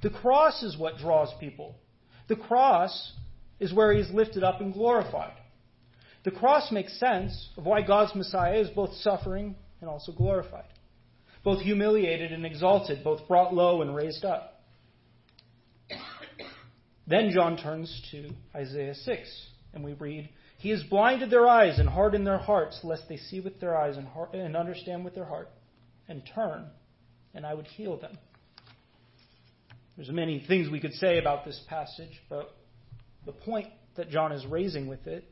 The 0.00 0.10
cross 0.10 0.62
is 0.62 0.78
what 0.78 0.98
draws 0.98 1.34
people. 1.40 1.74
The 2.28 2.36
cross 2.36 3.12
is 3.58 3.72
where 3.72 3.92
he 3.92 4.00
is 4.00 4.10
lifted 4.10 4.44
up 4.44 4.60
and 4.60 4.72
glorified. 4.72 5.34
The 6.24 6.30
cross 6.30 6.72
makes 6.72 6.98
sense 6.98 7.50
of 7.56 7.64
why 7.64 7.82
God's 7.82 8.14
Messiah 8.14 8.58
is 8.58 8.68
both 8.70 8.92
suffering 8.96 9.54
and 9.80 9.88
also 9.88 10.12
glorified, 10.12 10.64
both 11.44 11.60
humiliated 11.60 12.32
and 12.32 12.44
exalted, 12.44 13.04
both 13.04 13.28
brought 13.28 13.54
low 13.54 13.82
and 13.82 13.94
raised 13.94 14.24
up. 14.24 14.60
Then 17.06 17.30
John 17.32 17.56
turns 17.56 18.02
to 18.10 18.30
Isaiah 18.54 18.94
6, 18.94 19.46
and 19.72 19.84
we 19.84 19.92
read, 19.92 20.28
He 20.58 20.70
has 20.70 20.82
blinded 20.82 21.30
their 21.30 21.46
eyes 21.46 21.78
and 21.78 21.88
hardened 21.88 22.26
their 22.26 22.38
hearts, 22.38 22.80
lest 22.82 23.08
they 23.08 23.16
see 23.16 23.38
with 23.38 23.60
their 23.60 23.76
eyes 23.76 23.96
and, 23.96 24.08
heart, 24.08 24.34
and 24.34 24.56
understand 24.56 25.04
with 25.04 25.14
their 25.14 25.24
heart, 25.24 25.48
and 26.08 26.22
turn, 26.34 26.66
and 27.34 27.46
I 27.46 27.54
would 27.54 27.66
heal 27.68 27.96
them. 27.96 28.18
There's 29.96 30.10
many 30.10 30.44
things 30.46 30.68
we 30.68 30.80
could 30.80 30.94
say 30.94 31.18
about 31.18 31.44
this 31.44 31.62
passage, 31.68 32.20
but 32.28 32.54
the 33.26 33.32
point 33.32 33.66
that 33.96 34.08
John 34.08 34.32
is 34.32 34.46
raising 34.46 34.86
with 34.86 35.06
it 35.06 35.24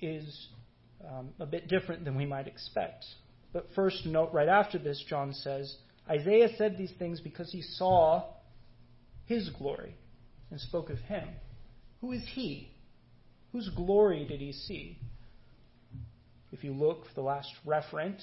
is 0.00 0.48
um, 1.06 1.30
a 1.40 1.46
bit 1.46 1.68
different 1.68 2.04
than 2.04 2.16
we 2.16 2.24
might 2.24 2.46
expect. 2.46 3.04
But 3.52 3.66
first, 3.74 4.06
note 4.06 4.30
right 4.32 4.48
after 4.48 4.78
this, 4.78 5.04
John 5.08 5.34
says, 5.34 5.74
Isaiah 6.08 6.48
said 6.56 6.78
these 6.78 6.92
things 6.98 7.20
because 7.20 7.50
he 7.50 7.62
saw 7.62 8.24
his 9.26 9.50
glory 9.50 9.94
and 10.50 10.60
spoke 10.60 10.88
of 10.88 10.98
him. 10.98 11.28
Who 12.00 12.12
is 12.12 12.22
he? 12.32 12.70
Whose 13.52 13.68
glory 13.70 14.24
did 14.24 14.40
he 14.40 14.52
see? 14.52 14.98
If 16.52 16.64
you 16.64 16.72
look, 16.72 17.06
for 17.06 17.14
the 17.14 17.22
last 17.22 17.50
referent 17.66 18.20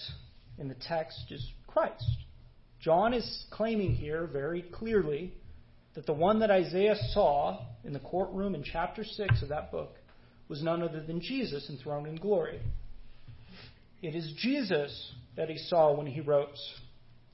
in 0.58 0.68
the 0.68 0.76
text 0.76 1.26
is 1.30 1.46
Christ. 1.68 2.06
John 2.80 3.14
is 3.14 3.46
claiming 3.52 3.96
here 3.96 4.28
very 4.28 4.62
clearly 4.62 5.34
that 5.96 6.06
the 6.06 6.14
one 6.14 6.40
that 6.40 6.52
Isaiah 6.52 6.96
saw 7.12 7.66
in 7.84 7.94
the 7.94 8.00
courtroom 8.00 8.54
in 8.54 8.64
chapter 8.64 9.04
6 9.04 9.42
of 9.42 9.50
that 9.50 9.72
book 9.72 9.96
was 10.48 10.62
none 10.62 10.84
other 10.84 11.02
than 11.02 11.22
Jesus 11.22 11.70
enthroned 11.70 12.08
in 12.08 12.16
glory. 12.16 12.60
It 14.02 14.14
is 14.14 14.34
Jesus 14.38 15.14
that 15.36 15.50
he 15.50 15.58
saw 15.58 15.96
when 15.96 16.08
he 16.08 16.22
wrote, 16.22 16.50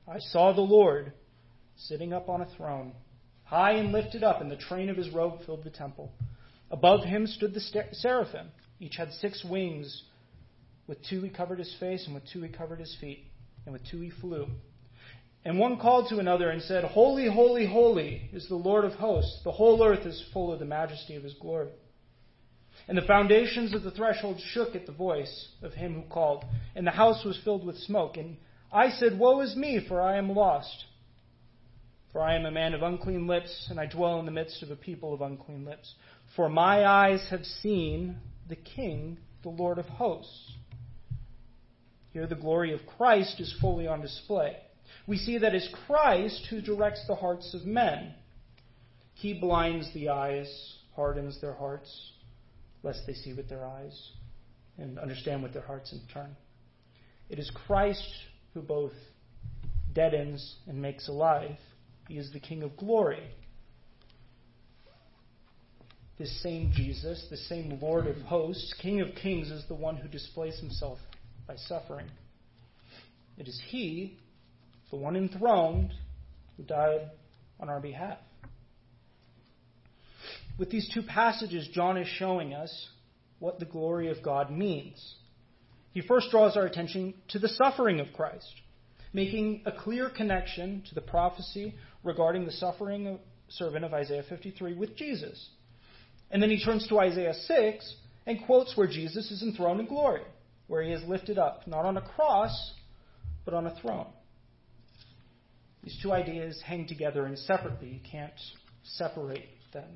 I 0.08 0.20
saw 0.20 0.54
the 0.54 0.62
Lord 0.62 1.12
sitting 1.76 2.14
up 2.14 2.30
on 2.30 2.42
a 2.42 2.50
throne, 2.56 2.94
high 3.44 3.74
and 3.74 3.92
lifted 3.92 4.24
up, 4.24 4.42
and 4.42 4.50
the 4.50 4.56
train 4.56 4.90
of 4.90 4.98
his 4.98 5.10
robe 5.10 5.40
filled 5.46 5.64
the 5.64 5.70
temple. 5.70 6.12
Above 6.70 7.04
him 7.04 7.28
stood 7.28 7.54
the 7.54 7.90
seraphim. 7.92 8.48
Each 8.80 8.96
had 8.96 9.12
six 9.14 9.44
wings. 9.44 10.04
With 10.88 10.98
two 11.10 11.22
he 11.22 11.30
covered 11.30 11.60
his 11.60 11.76
face, 11.80 12.06
and 12.06 12.16
with 12.16 12.24
two 12.32 12.42
he 12.42 12.50
covered 12.50 12.80
his 12.80 12.96
feet, 13.02 13.26
and 13.66 13.74
with 13.74 13.82
two 13.90 14.00
he 14.02 14.10
flew. 14.10 14.48
And 15.44 15.58
one 15.58 15.80
called 15.80 16.10
to 16.10 16.20
another 16.20 16.50
and 16.50 16.62
said, 16.62 16.84
Holy, 16.84 17.28
holy, 17.28 17.66
holy 17.66 18.30
is 18.32 18.48
the 18.48 18.56
Lord 18.56 18.86
of 18.86 18.94
hosts. 18.94 19.42
The 19.44 19.52
whole 19.52 19.84
earth 19.84 20.06
is 20.06 20.24
full 20.34 20.54
of 20.54 20.60
the 20.60 20.66
majesty 20.66 21.16
of 21.16 21.24
his 21.24 21.34
glory. 21.34 21.72
And 22.88 22.98
the 22.98 23.04
foundations 23.04 23.74
of 23.74 23.84
the 23.84 23.92
threshold 23.92 24.40
shook 24.40 24.76
at 24.76 24.86
the 24.86 24.92
voice 24.92 25.50
of 25.64 25.74
him 25.74 25.96
who 25.96 26.04
called, 26.10 26.46
and 26.76 26.86
the 26.86 26.92
house 26.92 27.24
was 27.26 27.40
filled 27.44 27.66
with 27.66 27.78
smoke. 27.78 28.18
And 28.18 28.38
I 28.72 28.90
said, 28.90 29.18
Woe 29.18 29.42
is 29.42 29.56
me, 29.56 29.84
for 29.88 30.00
I 30.00 30.18
am 30.18 30.30
lost. 30.30 30.86
For 32.12 32.22
I 32.22 32.36
am 32.36 32.46
a 32.46 32.52
man 32.52 32.74
of 32.74 32.84
unclean 32.84 33.26
lips, 33.26 33.68
and 33.70 33.80
I 33.80 33.88
dwell 33.88 34.20
in 34.20 34.26
the 34.26 34.32
midst 34.32 34.62
of 34.62 34.70
a 34.70 34.76
people 34.76 35.14
of 35.14 35.22
unclean 35.22 35.66
lips. 35.66 35.94
For 36.36 36.50
my 36.50 36.86
eyes 36.86 37.26
have 37.30 37.46
seen 37.46 38.18
the 38.48 38.56
King, 38.56 39.18
the 39.44 39.50
Lord 39.50 39.80
of 39.80 39.86
hosts. 39.86 40.54
Here 42.12 42.28
the 42.28 42.36
glory 42.36 42.74
of 42.74 42.86
Christ 42.98 43.40
is 43.40 43.56
fully 43.60 43.88
on 43.88 44.02
display 44.02 44.58
we 45.08 45.18
see 45.18 45.38
that 45.38 45.56
it's 45.56 45.70
Christ 45.88 46.48
who 46.50 46.62
directs 46.62 47.06
the 47.08 47.16
hearts 47.16 47.54
of 47.54 47.66
men. 47.66 48.14
He 49.14 49.34
blinds 49.34 49.92
the 49.94 50.10
eyes, 50.10 50.76
hardens 50.96 51.40
their 51.42 51.54
hearts, 51.54 52.12
lest 52.84 53.02
they 53.08 53.14
see 53.14 53.34
with 53.34 53.50
their 53.50 53.66
eyes 53.66 54.10
and 54.78 54.98
understand 55.00 55.44
with 55.44 55.54
their 55.54 55.62
hearts 55.62 55.92
in 55.92 56.02
turn. 56.14 56.36
It 57.30 57.40
is 57.40 57.52
Christ 57.68 58.08
who 58.54 58.62
both 58.62 58.94
deadens 59.94 60.56
and 60.68 60.82
makes 60.82 61.08
alive. 61.08 61.58
He 62.08 62.18
is 62.18 62.32
the 62.32 62.40
King 62.40 62.64
of 62.64 62.76
glory. 62.78 63.24
This 66.18 66.42
same 66.44 66.72
Jesus, 66.74 67.26
the 67.30 67.38
same 67.38 67.80
Lord 67.82 68.06
of 68.06 68.16
hosts, 68.18 68.76
King 68.82 69.02
of 69.02 69.16
kings, 69.16 69.50
is 69.50 69.66
the 69.68 69.76
one 69.76 69.98
who 69.98 70.08
displays 70.08 70.60
himself 70.60 71.00
by 71.48 71.56
suffering. 71.56 72.08
It 73.38 73.48
is 73.48 73.60
He 73.70 74.20
the 74.92 74.98
one 74.98 75.16
enthroned 75.16 75.94
who 76.58 76.64
died 76.64 77.10
on 77.60 77.70
our 77.70 77.80
behalf. 77.80 78.18
With 80.60 80.70
these 80.70 80.90
two 80.94 81.02
passages, 81.02 81.68
John 81.74 81.98
is 81.98 82.08
showing 82.08 82.54
us 82.54 82.90
what 83.40 83.58
the 83.58 83.66
glory 83.66 84.10
of 84.10 84.22
God 84.22 84.52
means. 84.52 85.16
He 85.94 86.02
first 86.02 86.30
draws 86.30 86.56
our 86.56 86.66
attention 86.66 87.16
to 87.30 87.40
the 87.40 87.50
suffering 87.50 88.00
of 88.00 88.14
Christ, 88.14 88.54
making 89.14 89.64
a 89.66 89.72
clear 89.72 90.10
connection 90.10 90.84
to 90.90 90.96
the 90.96 91.02
prophecy 91.02 91.74
regarding 92.04 92.46
the 92.46 92.52
suffering 92.52 93.08
of, 93.08 93.20
servant 93.50 93.86
of 93.86 93.94
Isaiah 93.94 94.24
53 94.28 94.76
with 94.76 94.96
Jesus. 94.96 95.50
And 96.30 96.42
then 96.42 96.50
he 96.50 96.64
turns 96.64 96.88
to 96.88 97.00
Isaiah 97.00 97.34
6 97.34 97.96
and 98.26 98.46
quotes 98.46 98.78
where 98.78 98.88
Jesus 98.88 99.32
is 99.32 99.42
enthroned 99.42 99.80
in 99.80 99.88
glory, 99.88 100.24
where 100.68 100.84
he 100.84 100.92
is 100.92 101.04
lifted 101.08 101.38
up, 101.38 101.68
not 101.68 101.86
on 101.86 101.98
a 101.98 102.02
cross, 102.02 102.74
but 103.44 103.54
on 103.54 103.68
a 103.68 103.76
throne. 103.82 104.08
These 105.84 105.98
two 106.02 106.12
ideas 106.12 106.62
hang 106.66 106.88
together 106.88 107.26
inseparably. 107.26 107.90
You 107.90 108.00
can't 108.10 108.34
separate 108.84 109.50
them 109.74 109.90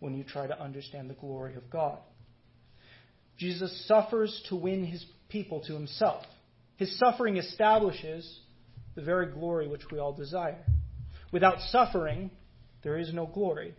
when 0.00 0.14
you 0.14 0.24
try 0.24 0.46
to 0.46 0.60
understand 0.60 1.08
the 1.08 1.14
glory 1.14 1.54
of 1.54 1.70
God. 1.70 1.98
Jesus 3.38 3.86
suffers 3.86 4.42
to 4.48 4.56
win 4.56 4.84
his 4.84 5.04
people 5.28 5.62
to 5.66 5.74
himself. 5.74 6.24
His 6.76 6.98
suffering 6.98 7.36
establishes 7.36 8.40
the 8.94 9.02
very 9.02 9.32
glory 9.32 9.68
which 9.68 9.90
we 9.90 9.98
all 9.98 10.12
desire. 10.12 10.64
Without 11.32 11.60
suffering, 11.70 12.30
there 12.82 12.98
is 12.98 13.12
no 13.14 13.26
glory. 13.26 13.74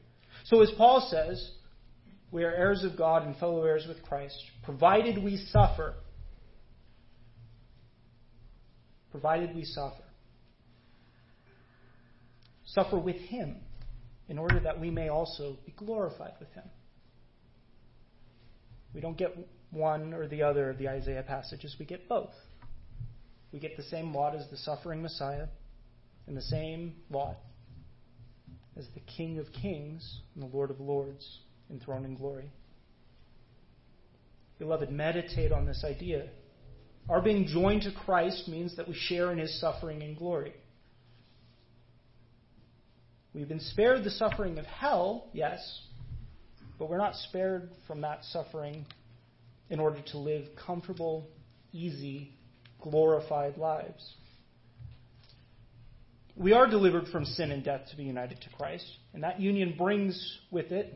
So, 0.45 0.61
as 0.61 0.71
Paul 0.77 1.07
says, 1.11 1.51
we 2.31 2.43
are 2.43 2.51
heirs 2.51 2.83
of 2.83 2.97
God 2.97 3.27
and 3.27 3.35
fellow 3.37 3.63
heirs 3.63 3.85
with 3.87 4.01
Christ, 4.03 4.37
provided 4.63 5.21
we 5.21 5.37
suffer. 5.51 5.93
Provided 9.11 9.55
we 9.55 9.65
suffer 9.65 10.02
suffer 12.73 12.97
with 12.97 13.17
him 13.17 13.57
in 14.29 14.37
order 14.37 14.59
that 14.59 14.79
we 14.79 14.89
may 14.89 15.09
also 15.09 15.57
be 15.65 15.73
glorified 15.73 16.33
with 16.39 16.49
him. 16.53 16.63
We 18.93 19.01
don't 19.01 19.17
get 19.17 19.35
one 19.71 20.13
or 20.13 20.27
the 20.27 20.43
other 20.43 20.69
of 20.69 20.77
the 20.77 20.87
Isaiah 20.87 21.23
passages, 21.23 21.75
we 21.79 21.85
get 21.85 22.07
both. 22.07 22.33
We 23.51 23.59
get 23.59 23.77
the 23.77 23.83
same 23.83 24.13
lot 24.13 24.35
as 24.35 24.47
the 24.49 24.57
suffering 24.57 25.01
Messiah 25.01 25.47
and 26.27 26.35
the 26.35 26.41
same 26.41 26.95
lot 27.09 27.37
as 28.75 28.87
the 28.95 29.01
King 29.01 29.37
of 29.37 29.45
Kings 29.61 30.21
and 30.33 30.43
the 30.43 30.55
Lord 30.55 30.71
of 30.71 30.79
Lords 30.79 31.39
enthroned 31.69 32.05
in 32.05 32.15
glory. 32.15 32.49
Beloved, 34.57 34.91
meditate 34.91 35.51
on 35.51 35.65
this 35.65 35.83
idea. 35.83 36.29
Our 37.09 37.21
being 37.21 37.45
joined 37.45 37.83
to 37.83 37.91
Christ 37.91 38.47
means 38.47 38.75
that 38.77 38.87
we 38.87 38.95
share 38.95 39.31
in 39.31 39.37
his 39.37 39.59
suffering 39.59 40.01
and 40.01 40.17
glory. 40.17 40.53
We've 43.33 43.47
been 43.47 43.59
spared 43.59 44.03
the 44.03 44.11
suffering 44.11 44.59
of 44.59 44.65
hell, 44.65 45.29
yes, 45.33 45.59
but 46.77 46.89
we're 46.89 46.97
not 46.97 47.15
spared 47.15 47.69
from 47.87 48.01
that 48.01 48.23
suffering 48.25 48.85
in 49.69 49.79
order 49.79 49.99
to 50.11 50.17
live 50.19 50.45
comfortable, 50.67 51.27
easy, 51.71 52.33
glorified 52.79 53.57
lives. 53.57 54.13
We 56.35 56.53
are 56.53 56.67
delivered 56.67 57.07
from 57.07 57.25
sin 57.25 57.51
and 57.51 57.63
death 57.63 57.87
to 57.89 57.97
be 57.97 58.03
united 58.03 58.41
to 58.41 58.49
Christ, 58.57 58.85
and 59.13 59.23
that 59.23 59.39
union 59.39 59.75
brings 59.77 60.39
with 60.51 60.71
it 60.71 60.93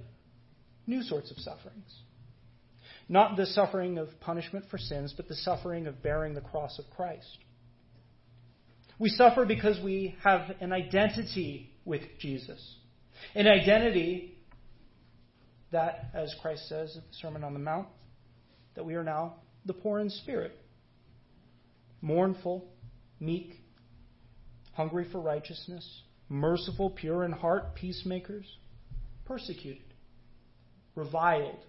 new 0.86 1.02
sorts 1.02 1.32
of 1.32 1.38
sufferings. 1.38 1.92
Not 3.10 3.38
the 3.38 3.46
suffering 3.46 3.98
of 3.98 4.10
punishment 4.20 4.66
for 4.70 4.78
sins, 4.78 5.14
but 5.16 5.28
the 5.28 5.36
suffering 5.36 5.88
of 5.88 6.04
bearing 6.04 6.34
the 6.34 6.42
cross 6.42 6.78
of 6.78 6.86
Christ. 6.96 7.38
We 9.00 9.10
suffer 9.10 9.46
because 9.46 9.80
we 9.84 10.16
have 10.24 10.56
an 10.60 10.74
identity 10.74 11.72
with 11.88 12.02
Jesus. 12.20 12.76
An 13.34 13.48
identity 13.48 14.38
that, 15.72 16.12
as 16.14 16.36
Christ 16.42 16.68
says 16.70 16.96
in 16.96 17.02
the 17.02 17.16
Sermon 17.20 17.44
on 17.44 17.54
the 17.54 17.60
Mount, 17.60 17.88
that 18.76 18.86
we 18.86 18.96
are 18.96 19.04
now 19.04 19.38
the 19.66 19.74
poor 19.74 20.00
in 20.00 20.10
spirit, 20.10 20.56
mournful, 22.02 22.68
meek, 23.20 23.56
hungry 24.74 25.08
for 25.12 25.20
righteousness, 25.20 26.04
merciful, 26.30 26.90
pure 26.90 27.24
in 27.24 27.32
heart, 27.32 27.74
peacemakers, 27.76 28.46
persecuted, 29.26 29.82
reviled, 30.96 31.66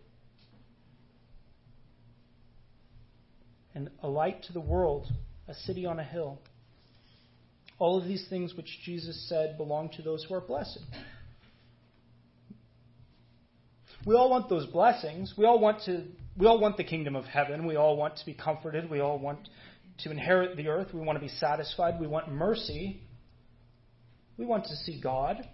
and 3.74 3.88
a 4.02 4.08
light 4.08 4.42
to 4.44 4.52
the 4.52 4.60
world, 4.60 5.06
a 5.46 5.54
city 5.54 5.86
on 5.86 5.98
a 5.98 6.04
hill. 6.04 6.40
All 7.78 7.98
of 7.98 8.04
these 8.06 8.26
things 8.28 8.54
which 8.54 8.80
Jesus 8.84 9.28
said 9.28 9.56
belong 9.56 9.90
to 9.96 10.02
those 10.02 10.24
who 10.24 10.34
are 10.34 10.40
blessed. 10.40 10.80
We 14.04 14.14
all 14.14 14.30
want 14.30 14.48
those 14.48 14.66
blessings. 14.66 15.34
We 15.36 15.44
all 15.44 15.58
want 15.58 15.82
to 15.84 16.04
we 16.36 16.46
all 16.46 16.60
want 16.60 16.76
the 16.76 16.84
kingdom 16.84 17.16
of 17.16 17.24
heaven. 17.24 17.66
We 17.66 17.76
all 17.76 17.96
want 17.96 18.16
to 18.18 18.26
be 18.26 18.32
comforted. 18.32 18.88
We 18.88 19.00
all 19.00 19.18
want 19.18 19.48
to 20.04 20.10
inherit 20.10 20.56
the 20.56 20.68
earth. 20.68 20.94
We 20.94 21.00
want 21.00 21.16
to 21.16 21.24
be 21.24 21.28
satisfied. 21.28 22.00
We 22.00 22.06
want 22.06 22.30
mercy. 22.30 23.00
We 24.36 24.46
want 24.46 24.64
to 24.66 24.76
see 24.76 25.00
God. 25.00 25.46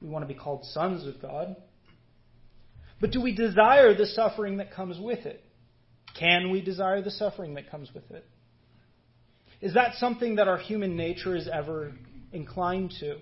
We 0.00 0.08
want 0.08 0.26
to 0.26 0.34
be 0.34 0.38
called 0.38 0.64
sons 0.64 1.06
of 1.06 1.20
God. 1.20 1.56
But 3.00 3.10
do 3.10 3.20
we 3.20 3.34
desire 3.34 3.94
the 3.94 4.06
suffering 4.06 4.56
that 4.56 4.72
comes 4.72 4.98
with 4.98 5.26
it? 5.26 5.44
Can 6.18 6.50
we 6.50 6.62
desire 6.62 7.02
the 7.02 7.10
suffering 7.10 7.54
that 7.54 7.70
comes 7.70 7.90
with 7.94 8.10
it? 8.10 8.24
Is 9.62 9.74
that 9.74 9.94
something 9.94 10.36
that 10.36 10.48
our 10.48 10.58
human 10.58 10.96
nature 10.96 11.34
is 11.34 11.48
ever 11.50 11.92
inclined 12.32 12.92
to? 13.00 13.16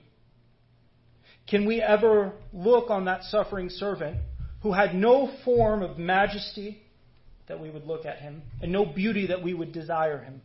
Can 1.48 1.66
we 1.66 1.80
ever 1.80 2.32
look 2.52 2.90
on 2.90 3.04
that 3.04 3.22
suffering 3.24 3.68
servant 3.68 4.16
who 4.62 4.72
had 4.72 4.94
no 4.94 5.30
form 5.44 5.82
of 5.82 5.98
majesty 5.98 6.82
that 7.50 7.58
we 7.58 7.68
would 7.68 7.84
look 7.84 8.06
at 8.06 8.18
him, 8.18 8.42
and 8.62 8.70
no 8.70 8.86
beauty 8.86 9.26
that 9.26 9.42
we 9.42 9.52
would 9.52 9.72
desire 9.72 10.18
him. 10.22 10.40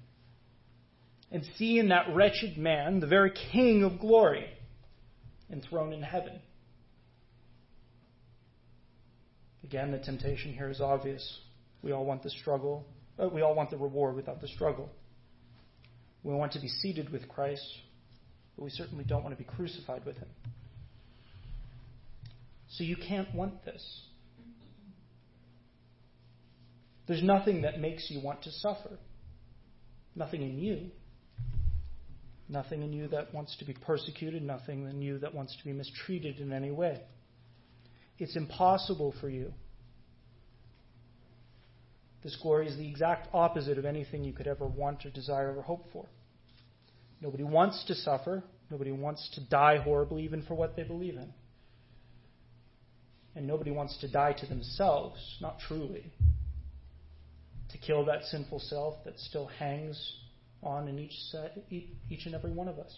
And 1.31 1.43
see 1.55 1.77
in 1.77 1.89
that 1.89 2.07
wretched 2.15 2.57
man 2.57 2.99
the 2.99 3.05
very 3.05 3.31
King 3.51 3.83
of 3.83 3.99
glory 3.99 4.47
enthroned 5.51 5.93
in 5.93 6.01
heaven. 6.01 6.41
Again, 9.63 9.91
the 9.91 9.99
temptation 9.99 10.53
here 10.53 10.69
is 10.69 10.81
obvious. 10.81 11.39
We 11.83 11.91
all 11.91 12.05
want 12.05 12.23
the 12.23 12.31
struggle, 12.31 12.87
we 13.31 13.41
all 13.41 13.53
want 13.53 13.69
the 13.69 13.77
reward 13.77 14.15
without 14.15 14.41
the 14.41 14.47
struggle. 14.47 14.89
We 16.25 16.33
want 16.33 16.53
to 16.53 16.59
be 16.59 16.67
seated 16.67 17.11
with 17.11 17.29
Christ, 17.29 17.63
but 18.57 18.63
we 18.63 18.71
certainly 18.71 19.03
don't 19.03 19.23
want 19.23 19.37
to 19.37 19.41
be 19.41 19.47
crucified 19.47 20.03
with 20.05 20.17
him. 20.17 20.27
So 22.71 22.83
you 22.83 22.95
can't 22.95 23.33
want 23.35 23.63
this. 23.63 24.01
There's 27.07 27.21
nothing 27.21 27.61
that 27.61 27.79
makes 27.79 28.09
you 28.09 28.21
want 28.21 28.41
to 28.41 28.51
suffer. 28.51 28.97
Nothing 30.15 30.41
in 30.41 30.57
you. 30.57 30.89
Nothing 32.49 32.81
in 32.81 32.91
you 32.91 33.07
that 33.09 33.31
wants 33.31 33.55
to 33.57 33.65
be 33.65 33.73
persecuted, 33.73 34.41
nothing 34.41 34.89
in 34.89 35.03
you 35.03 35.19
that 35.19 35.35
wants 35.35 35.55
to 35.57 35.63
be 35.63 35.73
mistreated 35.73 36.39
in 36.39 36.51
any 36.51 36.71
way. 36.71 37.01
It's 38.17 38.35
impossible 38.35 39.13
for 39.21 39.29
you. 39.29 39.53
This 42.25 42.35
glory 42.41 42.67
is 42.67 42.75
the 42.75 42.87
exact 42.87 43.27
opposite 43.35 43.77
of 43.77 43.85
anything 43.85 44.23
you 44.23 44.33
could 44.33 44.47
ever 44.47 44.65
want 44.65 45.05
or 45.05 45.11
desire 45.11 45.55
or 45.55 45.61
hope 45.61 45.85
for. 45.93 46.07
Nobody 47.21 47.43
wants 47.43 47.85
to 47.85 47.93
suffer. 47.93 48.43
Nobody 48.71 48.91
wants 48.91 49.29
to 49.35 49.47
die 49.47 49.77
horribly, 49.77 50.23
even 50.23 50.41
for 50.41 50.55
what 50.55 50.75
they 50.75 50.81
believe 50.81 51.17
in. 51.17 51.31
And 53.35 53.45
nobody 53.45 53.69
wants 53.69 53.99
to 53.99 54.11
die 54.11 54.33
to 54.39 54.47
themselves, 54.47 55.37
not 55.39 55.59
truly. 55.67 56.11
To 57.69 57.77
kill 57.77 58.05
that 58.05 58.23
sinful 58.23 58.59
self 58.59 59.03
that 59.05 59.19
still 59.19 59.45
hangs 59.45 60.13
on 60.63 60.87
in 60.87 60.97
each, 60.97 61.13
set, 61.29 61.55
each 61.69 62.25
and 62.25 62.33
every 62.33 62.51
one 62.51 62.67
of 62.67 62.79
us. 62.79 62.97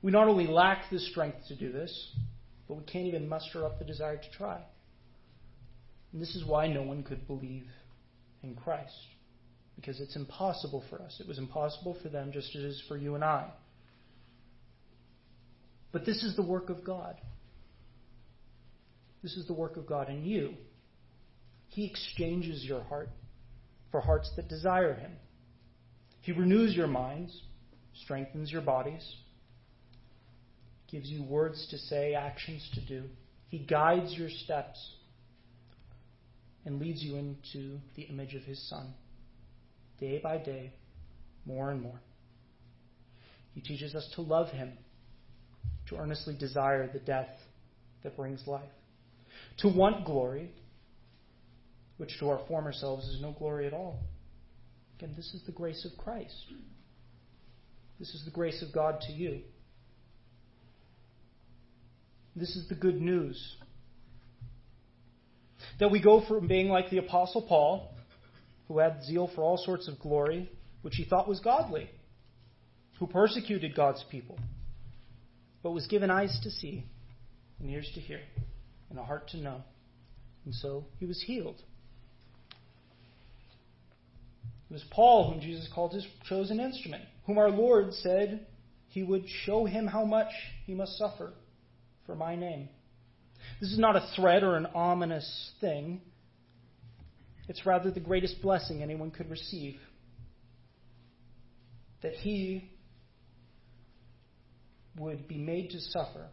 We 0.00 0.12
not 0.12 0.28
only 0.28 0.46
lack 0.46 0.84
the 0.90 0.98
strength 0.98 1.48
to 1.48 1.56
do 1.56 1.70
this, 1.70 2.16
but 2.66 2.78
we 2.78 2.84
can't 2.84 3.04
even 3.04 3.28
muster 3.28 3.66
up 3.66 3.78
the 3.78 3.84
desire 3.84 4.16
to 4.16 4.30
try. 4.30 4.62
And 6.12 6.20
this 6.20 6.34
is 6.34 6.44
why 6.44 6.66
no 6.66 6.82
one 6.82 7.02
could 7.02 7.26
believe 7.26 7.66
in 8.42 8.54
Christ. 8.54 8.94
Because 9.76 10.00
it's 10.00 10.16
impossible 10.16 10.84
for 10.90 11.00
us. 11.00 11.18
It 11.20 11.28
was 11.28 11.38
impossible 11.38 11.96
for 12.02 12.08
them 12.08 12.32
just 12.32 12.54
as 12.56 12.62
it 12.62 12.66
is 12.66 12.82
for 12.88 12.96
you 12.96 13.14
and 13.14 13.24
I. 13.24 13.50
But 15.92 16.04
this 16.04 16.22
is 16.22 16.36
the 16.36 16.42
work 16.42 16.70
of 16.70 16.84
God. 16.84 17.16
This 19.22 19.36
is 19.36 19.46
the 19.46 19.54
work 19.54 19.76
of 19.76 19.86
God 19.86 20.08
in 20.08 20.24
you. 20.24 20.54
He 21.68 21.86
exchanges 21.86 22.64
your 22.64 22.82
heart 22.82 23.10
for 23.90 24.00
hearts 24.00 24.30
that 24.36 24.48
desire 24.48 24.94
Him. 24.94 25.12
He 26.22 26.32
renews 26.32 26.74
your 26.74 26.86
minds, 26.86 27.38
strengthens 28.02 28.50
your 28.50 28.62
bodies, 28.62 29.16
gives 30.90 31.08
you 31.08 31.22
words 31.22 31.66
to 31.70 31.78
say, 31.78 32.14
actions 32.14 32.68
to 32.74 32.80
do. 32.86 33.04
He 33.48 33.58
guides 33.58 34.12
your 34.14 34.30
steps 34.30 34.78
and 36.64 36.78
leads 36.78 37.02
you 37.02 37.16
into 37.16 37.78
the 37.96 38.02
image 38.02 38.34
of 38.34 38.42
His 38.42 38.68
Son, 38.68 38.92
day 39.98 40.20
by 40.22 40.38
day, 40.38 40.72
more 41.46 41.70
and 41.70 41.80
more. 41.80 42.00
He 43.54 43.60
teaches 43.60 43.94
us 43.94 44.08
to 44.14 44.22
love 44.22 44.48
Him, 44.48 44.72
to 45.88 45.96
earnestly 45.96 46.36
desire 46.38 46.90
the 46.92 47.00
death 47.00 47.28
that 48.02 48.16
brings 48.16 48.46
life, 48.46 48.70
to 49.58 49.68
want 49.68 50.04
glory, 50.04 50.50
which 51.96 52.18
to 52.18 52.28
our 52.28 52.40
former 52.46 52.72
selves 52.72 53.06
is 53.08 53.20
no 53.20 53.32
glory 53.32 53.66
at 53.66 53.72
all. 53.72 53.98
Again, 54.98 55.14
this 55.16 55.32
is 55.34 55.42
the 55.46 55.52
grace 55.52 55.86
of 55.90 55.96
Christ. 56.02 56.34
This 57.98 58.14
is 58.14 58.24
the 58.24 58.30
grace 58.30 58.62
of 58.62 58.72
God 58.72 59.00
to 59.06 59.12
you. 59.12 59.40
This 62.36 62.56
is 62.56 62.68
the 62.68 62.74
good 62.74 63.00
news. 63.00 63.56
That 65.80 65.90
we 65.90 66.00
go 66.00 66.22
from 66.26 66.46
being 66.46 66.68
like 66.68 66.90
the 66.90 66.98
Apostle 66.98 67.42
Paul, 67.42 67.90
who 68.68 68.78
had 68.78 69.02
zeal 69.02 69.30
for 69.34 69.42
all 69.42 69.56
sorts 69.56 69.88
of 69.88 69.98
glory, 69.98 70.50
which 70.82 70.94
he 70.94 71.04
thought 71.04 71.26
was 71.26 71.40
godly, 71.40 71.90
who 72.98 73.06
persecuted 73.06 73.74
God's 73.74 74.04
people, 74.10 74.38
but 75.62 75.70
was 75.70 75.86
given 75.86 76.10
eyes 76.10 76.38
to 76.42 76.50
see, 76.50 76.84
and 77.58 77.70
ears 77.70 77.90
to 77.94 78.00
hear, 78.00 78.20
and 78.90 78.98
a 78.98 79.02
heart 79.02 79.28
to 79.30 79.38
know. 79.38 79.62
And 80.44 80.54
so 80.54 80.84
he 80.98 81.06
was 81.06 81.22
healed. 81.22 81.56
It 84.70 84.74
was 84.74 84.84
Paul 84.90 85.32
whom 85.32 85.40
Jesus 85.40 85.68
called 85.74 85.94
his 85.94 86.06
chosen 86.28 86.60
instrument, 86.60 87.04
whom 87.26 87.38
our 87.38 87.50
Lord 87.50 87.94
said 87.94 88.46
he 88.88 89.02
would 89.02 89.24
show 89.44 89.64
him 89.64 89.86
how 89.86 90.04
much 90.04 90.30
he 90.66 90.74
must 90.74 90.98
suffer 90.98 91.32
for 92.06 92.14
my 92.14 92.36
name. 92.36 92.68
This 93.60 93.72
is 93.72 93.78
not 93.78 93.94
a 93.94 94.08
threat 94.16 94.42
or 94.42 94.56
an 94.56 94.66
ominous 94.74 95.52
thing. 95.60 96.00
It's 97.46 97.66
rather 97.66 97.90
the 97.90 98.00
greatest 98.00 98.40
blessing 98.40 98.82
anyone 98.82 99.10
could 99.10 99.28
receive. 99.28 99.76
That 102.02 102.14
he 102.14 102.70
would 104.98 105.28
be 105.28 105.36
made 105.36 105.70
to 105.70 105.80
suffer, 105.80 106.26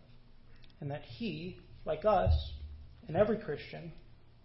and 0.79 0.91
that 0.91 1.01
he, 1.01 1.57
like 1.85 2.05
us, 2.05 2.31
and 3.07 3.17
every 3.17 3.37
Christian, 3.37 3.91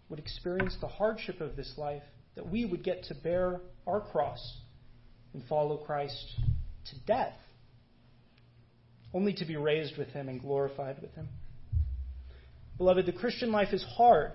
would 0.09 0.19
experience 0.19 0.75
the 0.81 0.87
hardship 0.87 1.39
of 1.39 1.55
this 1.55 1.73
life 1.77 2.03
that 2.35 2.49
we 2.49 2.65
would 2.65 2.83
get 2.83 3.03
to 3.05 3.15
bear 3.15 3.61
our 3.87 4.01
cross 4.01 4.57
and 5.33 5.43
follow 5.47 5.77
Christ 5.77 6.39
to 6.85 6.99
death, 7.05 7.37
only 9.13 9.33
to 9.33 9.45
be 9.45 9.55
raised 9.55 9.97
with 9.97 10.09
him 10.09 10.27
and 10.27 10.41
glorified 10.41 11.01
with 11.01 11.13
him. 11.13 11.29
Beloved, 12.77 13.05
the 13.05 13.13
Christian 13.13 13.51
life 13.51 13.73
is 13.73 13.83
hard. 13.97 14.31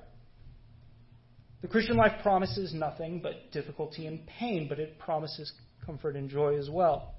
The 1.61 1.69
Christian 1.69 1.97
life 1.97 2.23
promises 2.23 2.73
nothing 2.73 3.21
but 3.21 3.51
difficulty 3.53 4.07
and 4.07 4.25
pain, 4.27 4.69
but 4.69 4.79
it 4.79 4.99
promises 4.99 5.53
comfort 5.85 6.15
and 6.15 6.31
joy 6.31 6.57
as 6.57 6.71
well. 6.71 7.15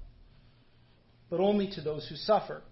But 1.28 1.40
only 1.40 1.70
to 1.72 1.80
those 1.80 2.08
who 2.08 2.16
suffer. 2.16 2.62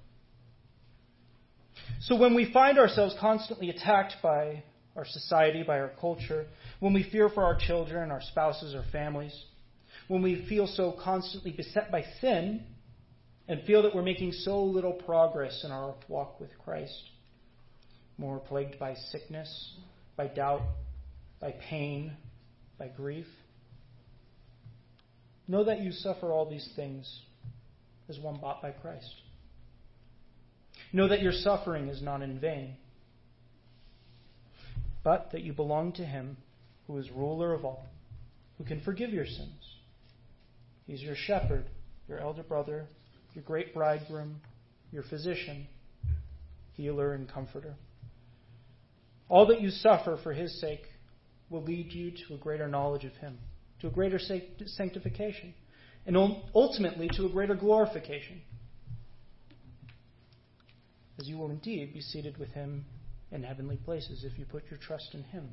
So 2.00 2.16
when 2.16 2.34
we 2.34 2.50
find 2.52 2.78
ourselves 2.78 3.14
constantly 3.20 3.70
attacked 3.70 4.16
by 4.22 4.62
our 4.96 5.04
society, 5.04 5.62
by 5.62 5.78
our 5.78 5.92
culture, 6.00 6.46
when 6.80 6.92
we 6.92 7.08
fear 7.10 7.28
for 7.28 7.44
our 7.44 7.56
children, 7.56 8.10
our 8.10 8.22
spouses, 8.22 8.74
our 8.74 8.84
families, 8.90 9.34
when 10.08 10.22
we 10.22 10.46
feel 10.48 10.66
so 10.66 10.96
constantly 11.02 11.52
beset 11.52 11.92
by 11.92 12.04
sin 12.20 12.64
and 13.46 13.62
feel 13.64 13.82
that 13.82 13.94
we're 13.94 14.02
making 14.02 14.32
so 14.32 14.62
little 14.64 14.92
progress 14.92 15.62
in 15.64 15.70
our 15.70 15.94
walk 16.08 16.40
with 16.40 16.50
Christ, 16.64 16.98
more 18.18 18.38
plagued 18.38 18.78
by 18.78 18.94
sickness, 18.94 19.74
by 20.16 20.26
doubt, 20.26 20.62
by 21.40 21.54
pain, 21.70 22.12
by 22.78 22.88
grief, 22.88 23.26
know 25.46 25.64
that 25.64 25.80
you 25.80 25.92
suffer 25.92 26.30
all 26.30 26.50
these 26.50 26.68
things 26.76 27.22
as 28.08 28.18
one 28.18 28.38
bought 28.40 28.60
by 28.60 28.72
Christ. 28.72 29.14
Know 30.92 31.08
that 31.08 31.22
your 31.22 31.32
suffering 31.32 31.88
is 31.88 32.02
not 32.02 32.22
in 32.22 32.38
vain 32.38 32.76
but 35.08 35.30
that 35.32 35.42
you 35.42 35.54
belong 35.54 35.92
to 35.92 36.04
Him 36.04 36.36
who 36.86 36.98
is 36.98 37.10
ruler 37.10 37.54
of 37.54 37.64
all, 37.64 37.86
who 38.58 38.64
can 38.64 38.80
forgive 38.82 39.08
your 39.08 39.24
sins. 39.24 39.74
He's 40.86 41.00
your 41.00 41.14
shepherd, 41.16 41.64
your 42.08 42.18
elder 42.18 42.42
brother, 42.42 42.86
your 43.34 43.44
great 43.44 43.72
bridegroom, 43.72 44.40
your 44.92 45.02
physician, 45.04 45.66
healer, 46.74 47.14
and 47.14 47.26
comforter. 47.26 47.74
All 49.28 49.46
that 49.46 49.60
you 49.60 49.70
suffer 49.70 50.18
for 50.22 50.32
His 50.32 50.60
sake 50.60 50.84
will 51.50 51.62
lead 51.62 51.92
you 51.92 52.10
to 52.10 52.34
a 52.34 52.38
greater 52.38 52.68
knowledge 52.68 53.04
of 53.04 53.12
Him, 53.14 53.38
to 53.80 53.88
a 53.88 53.90
greater 53.90 54.18
sanctification, 54.18 55.54
and 56.06 56.16
ultimately 56.54 57.08
to 57.14 57.26
a 57.26 57.28
greater 57.28 57.54
glorification, 57.54 58.40
as 61.18 61.28
you 61.28 61.36
will 61.36 61.50
indeed 61.50 61.92
be 61.92 62.00
seated 62.00 62.38
with 62.38 62.50
Him 62.50 62.84
in 63.30 63.42
heavenly 63.42 63.76
places 63.76 64.24
if 64.24 64.38
you 64.38 64.46
put 64.46 64.64
your 64.70 64.78
trust 64.78 65.10
in 65.12 65.22
Him. 65.24 65.48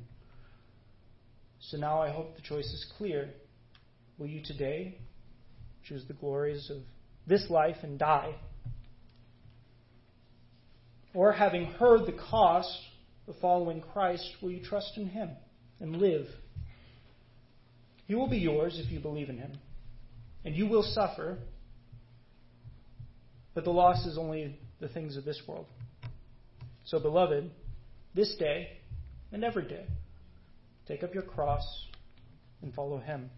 So 1.58 1.76
now 1.76 2.00
I 2.00 2.10
hope 2.10 2.36
the 2.36 2.42
choice 2.42 2.66
is 2.66 2.86
clear. 2.96 3.30
Will 4.18 4.28
you 4.28 4.42
today 4.42 4.98
choose 5.86 6.04
the 6.06 6.14
glories 6.14 6.70
of 6.70 6.78
this 7.26 7.50
life 7.50 7.76
and 7.82 7.98
die? 7.98 8.34
Or 11.12 11.32
having 11.32 11.66
heard 11.66 12.06
the 12.06 12.12
cost 12.12 12.78
of 13.28 13.34
following 13.40 13.82
Christ, 13.92 14.28
will 14.40 14.50
you 14.50 14.62
trust 14.62 14.92
in 14.96 15.08
Him 15.08 15.30
and 15.80 15.96
live? 15.96 16.26
He 18.06 18.14
will 18.14 18.28
be 18.28 18.38
yours 18.38 18.80
if 18.82 18.90
you 18.90 19.00
believe 19.00 19.28
in 19.28 19.38
Him. 19.38 19.52
And 20.44 20.54
you 20.54 20.68
will 20.68 20.84
suffer, 20.84 21.38
but 23.54 23.64
the 23.64 23.70
loss 23.70 24.06
is 24.06 24.16
only 24.16 24.58
the 24.80 24.88
things 24.88 25.16
of 25.16 25.24
this 25.24 25.42
world. 25.46 25.66
So, 26.84 27.00
beloved, 27.00 27.50
this 28.14 28.34
day 28.38 28.68
and 29.32 29.44
every 29.44 29.66
day. 29.66 29.86
Take 30.86 31.02
up 31.02 31.14
your 31.14 31.24
cross 31.24 31.64
and 32.62 32.72
follow 32.74 32.98
him. 32.98 33.30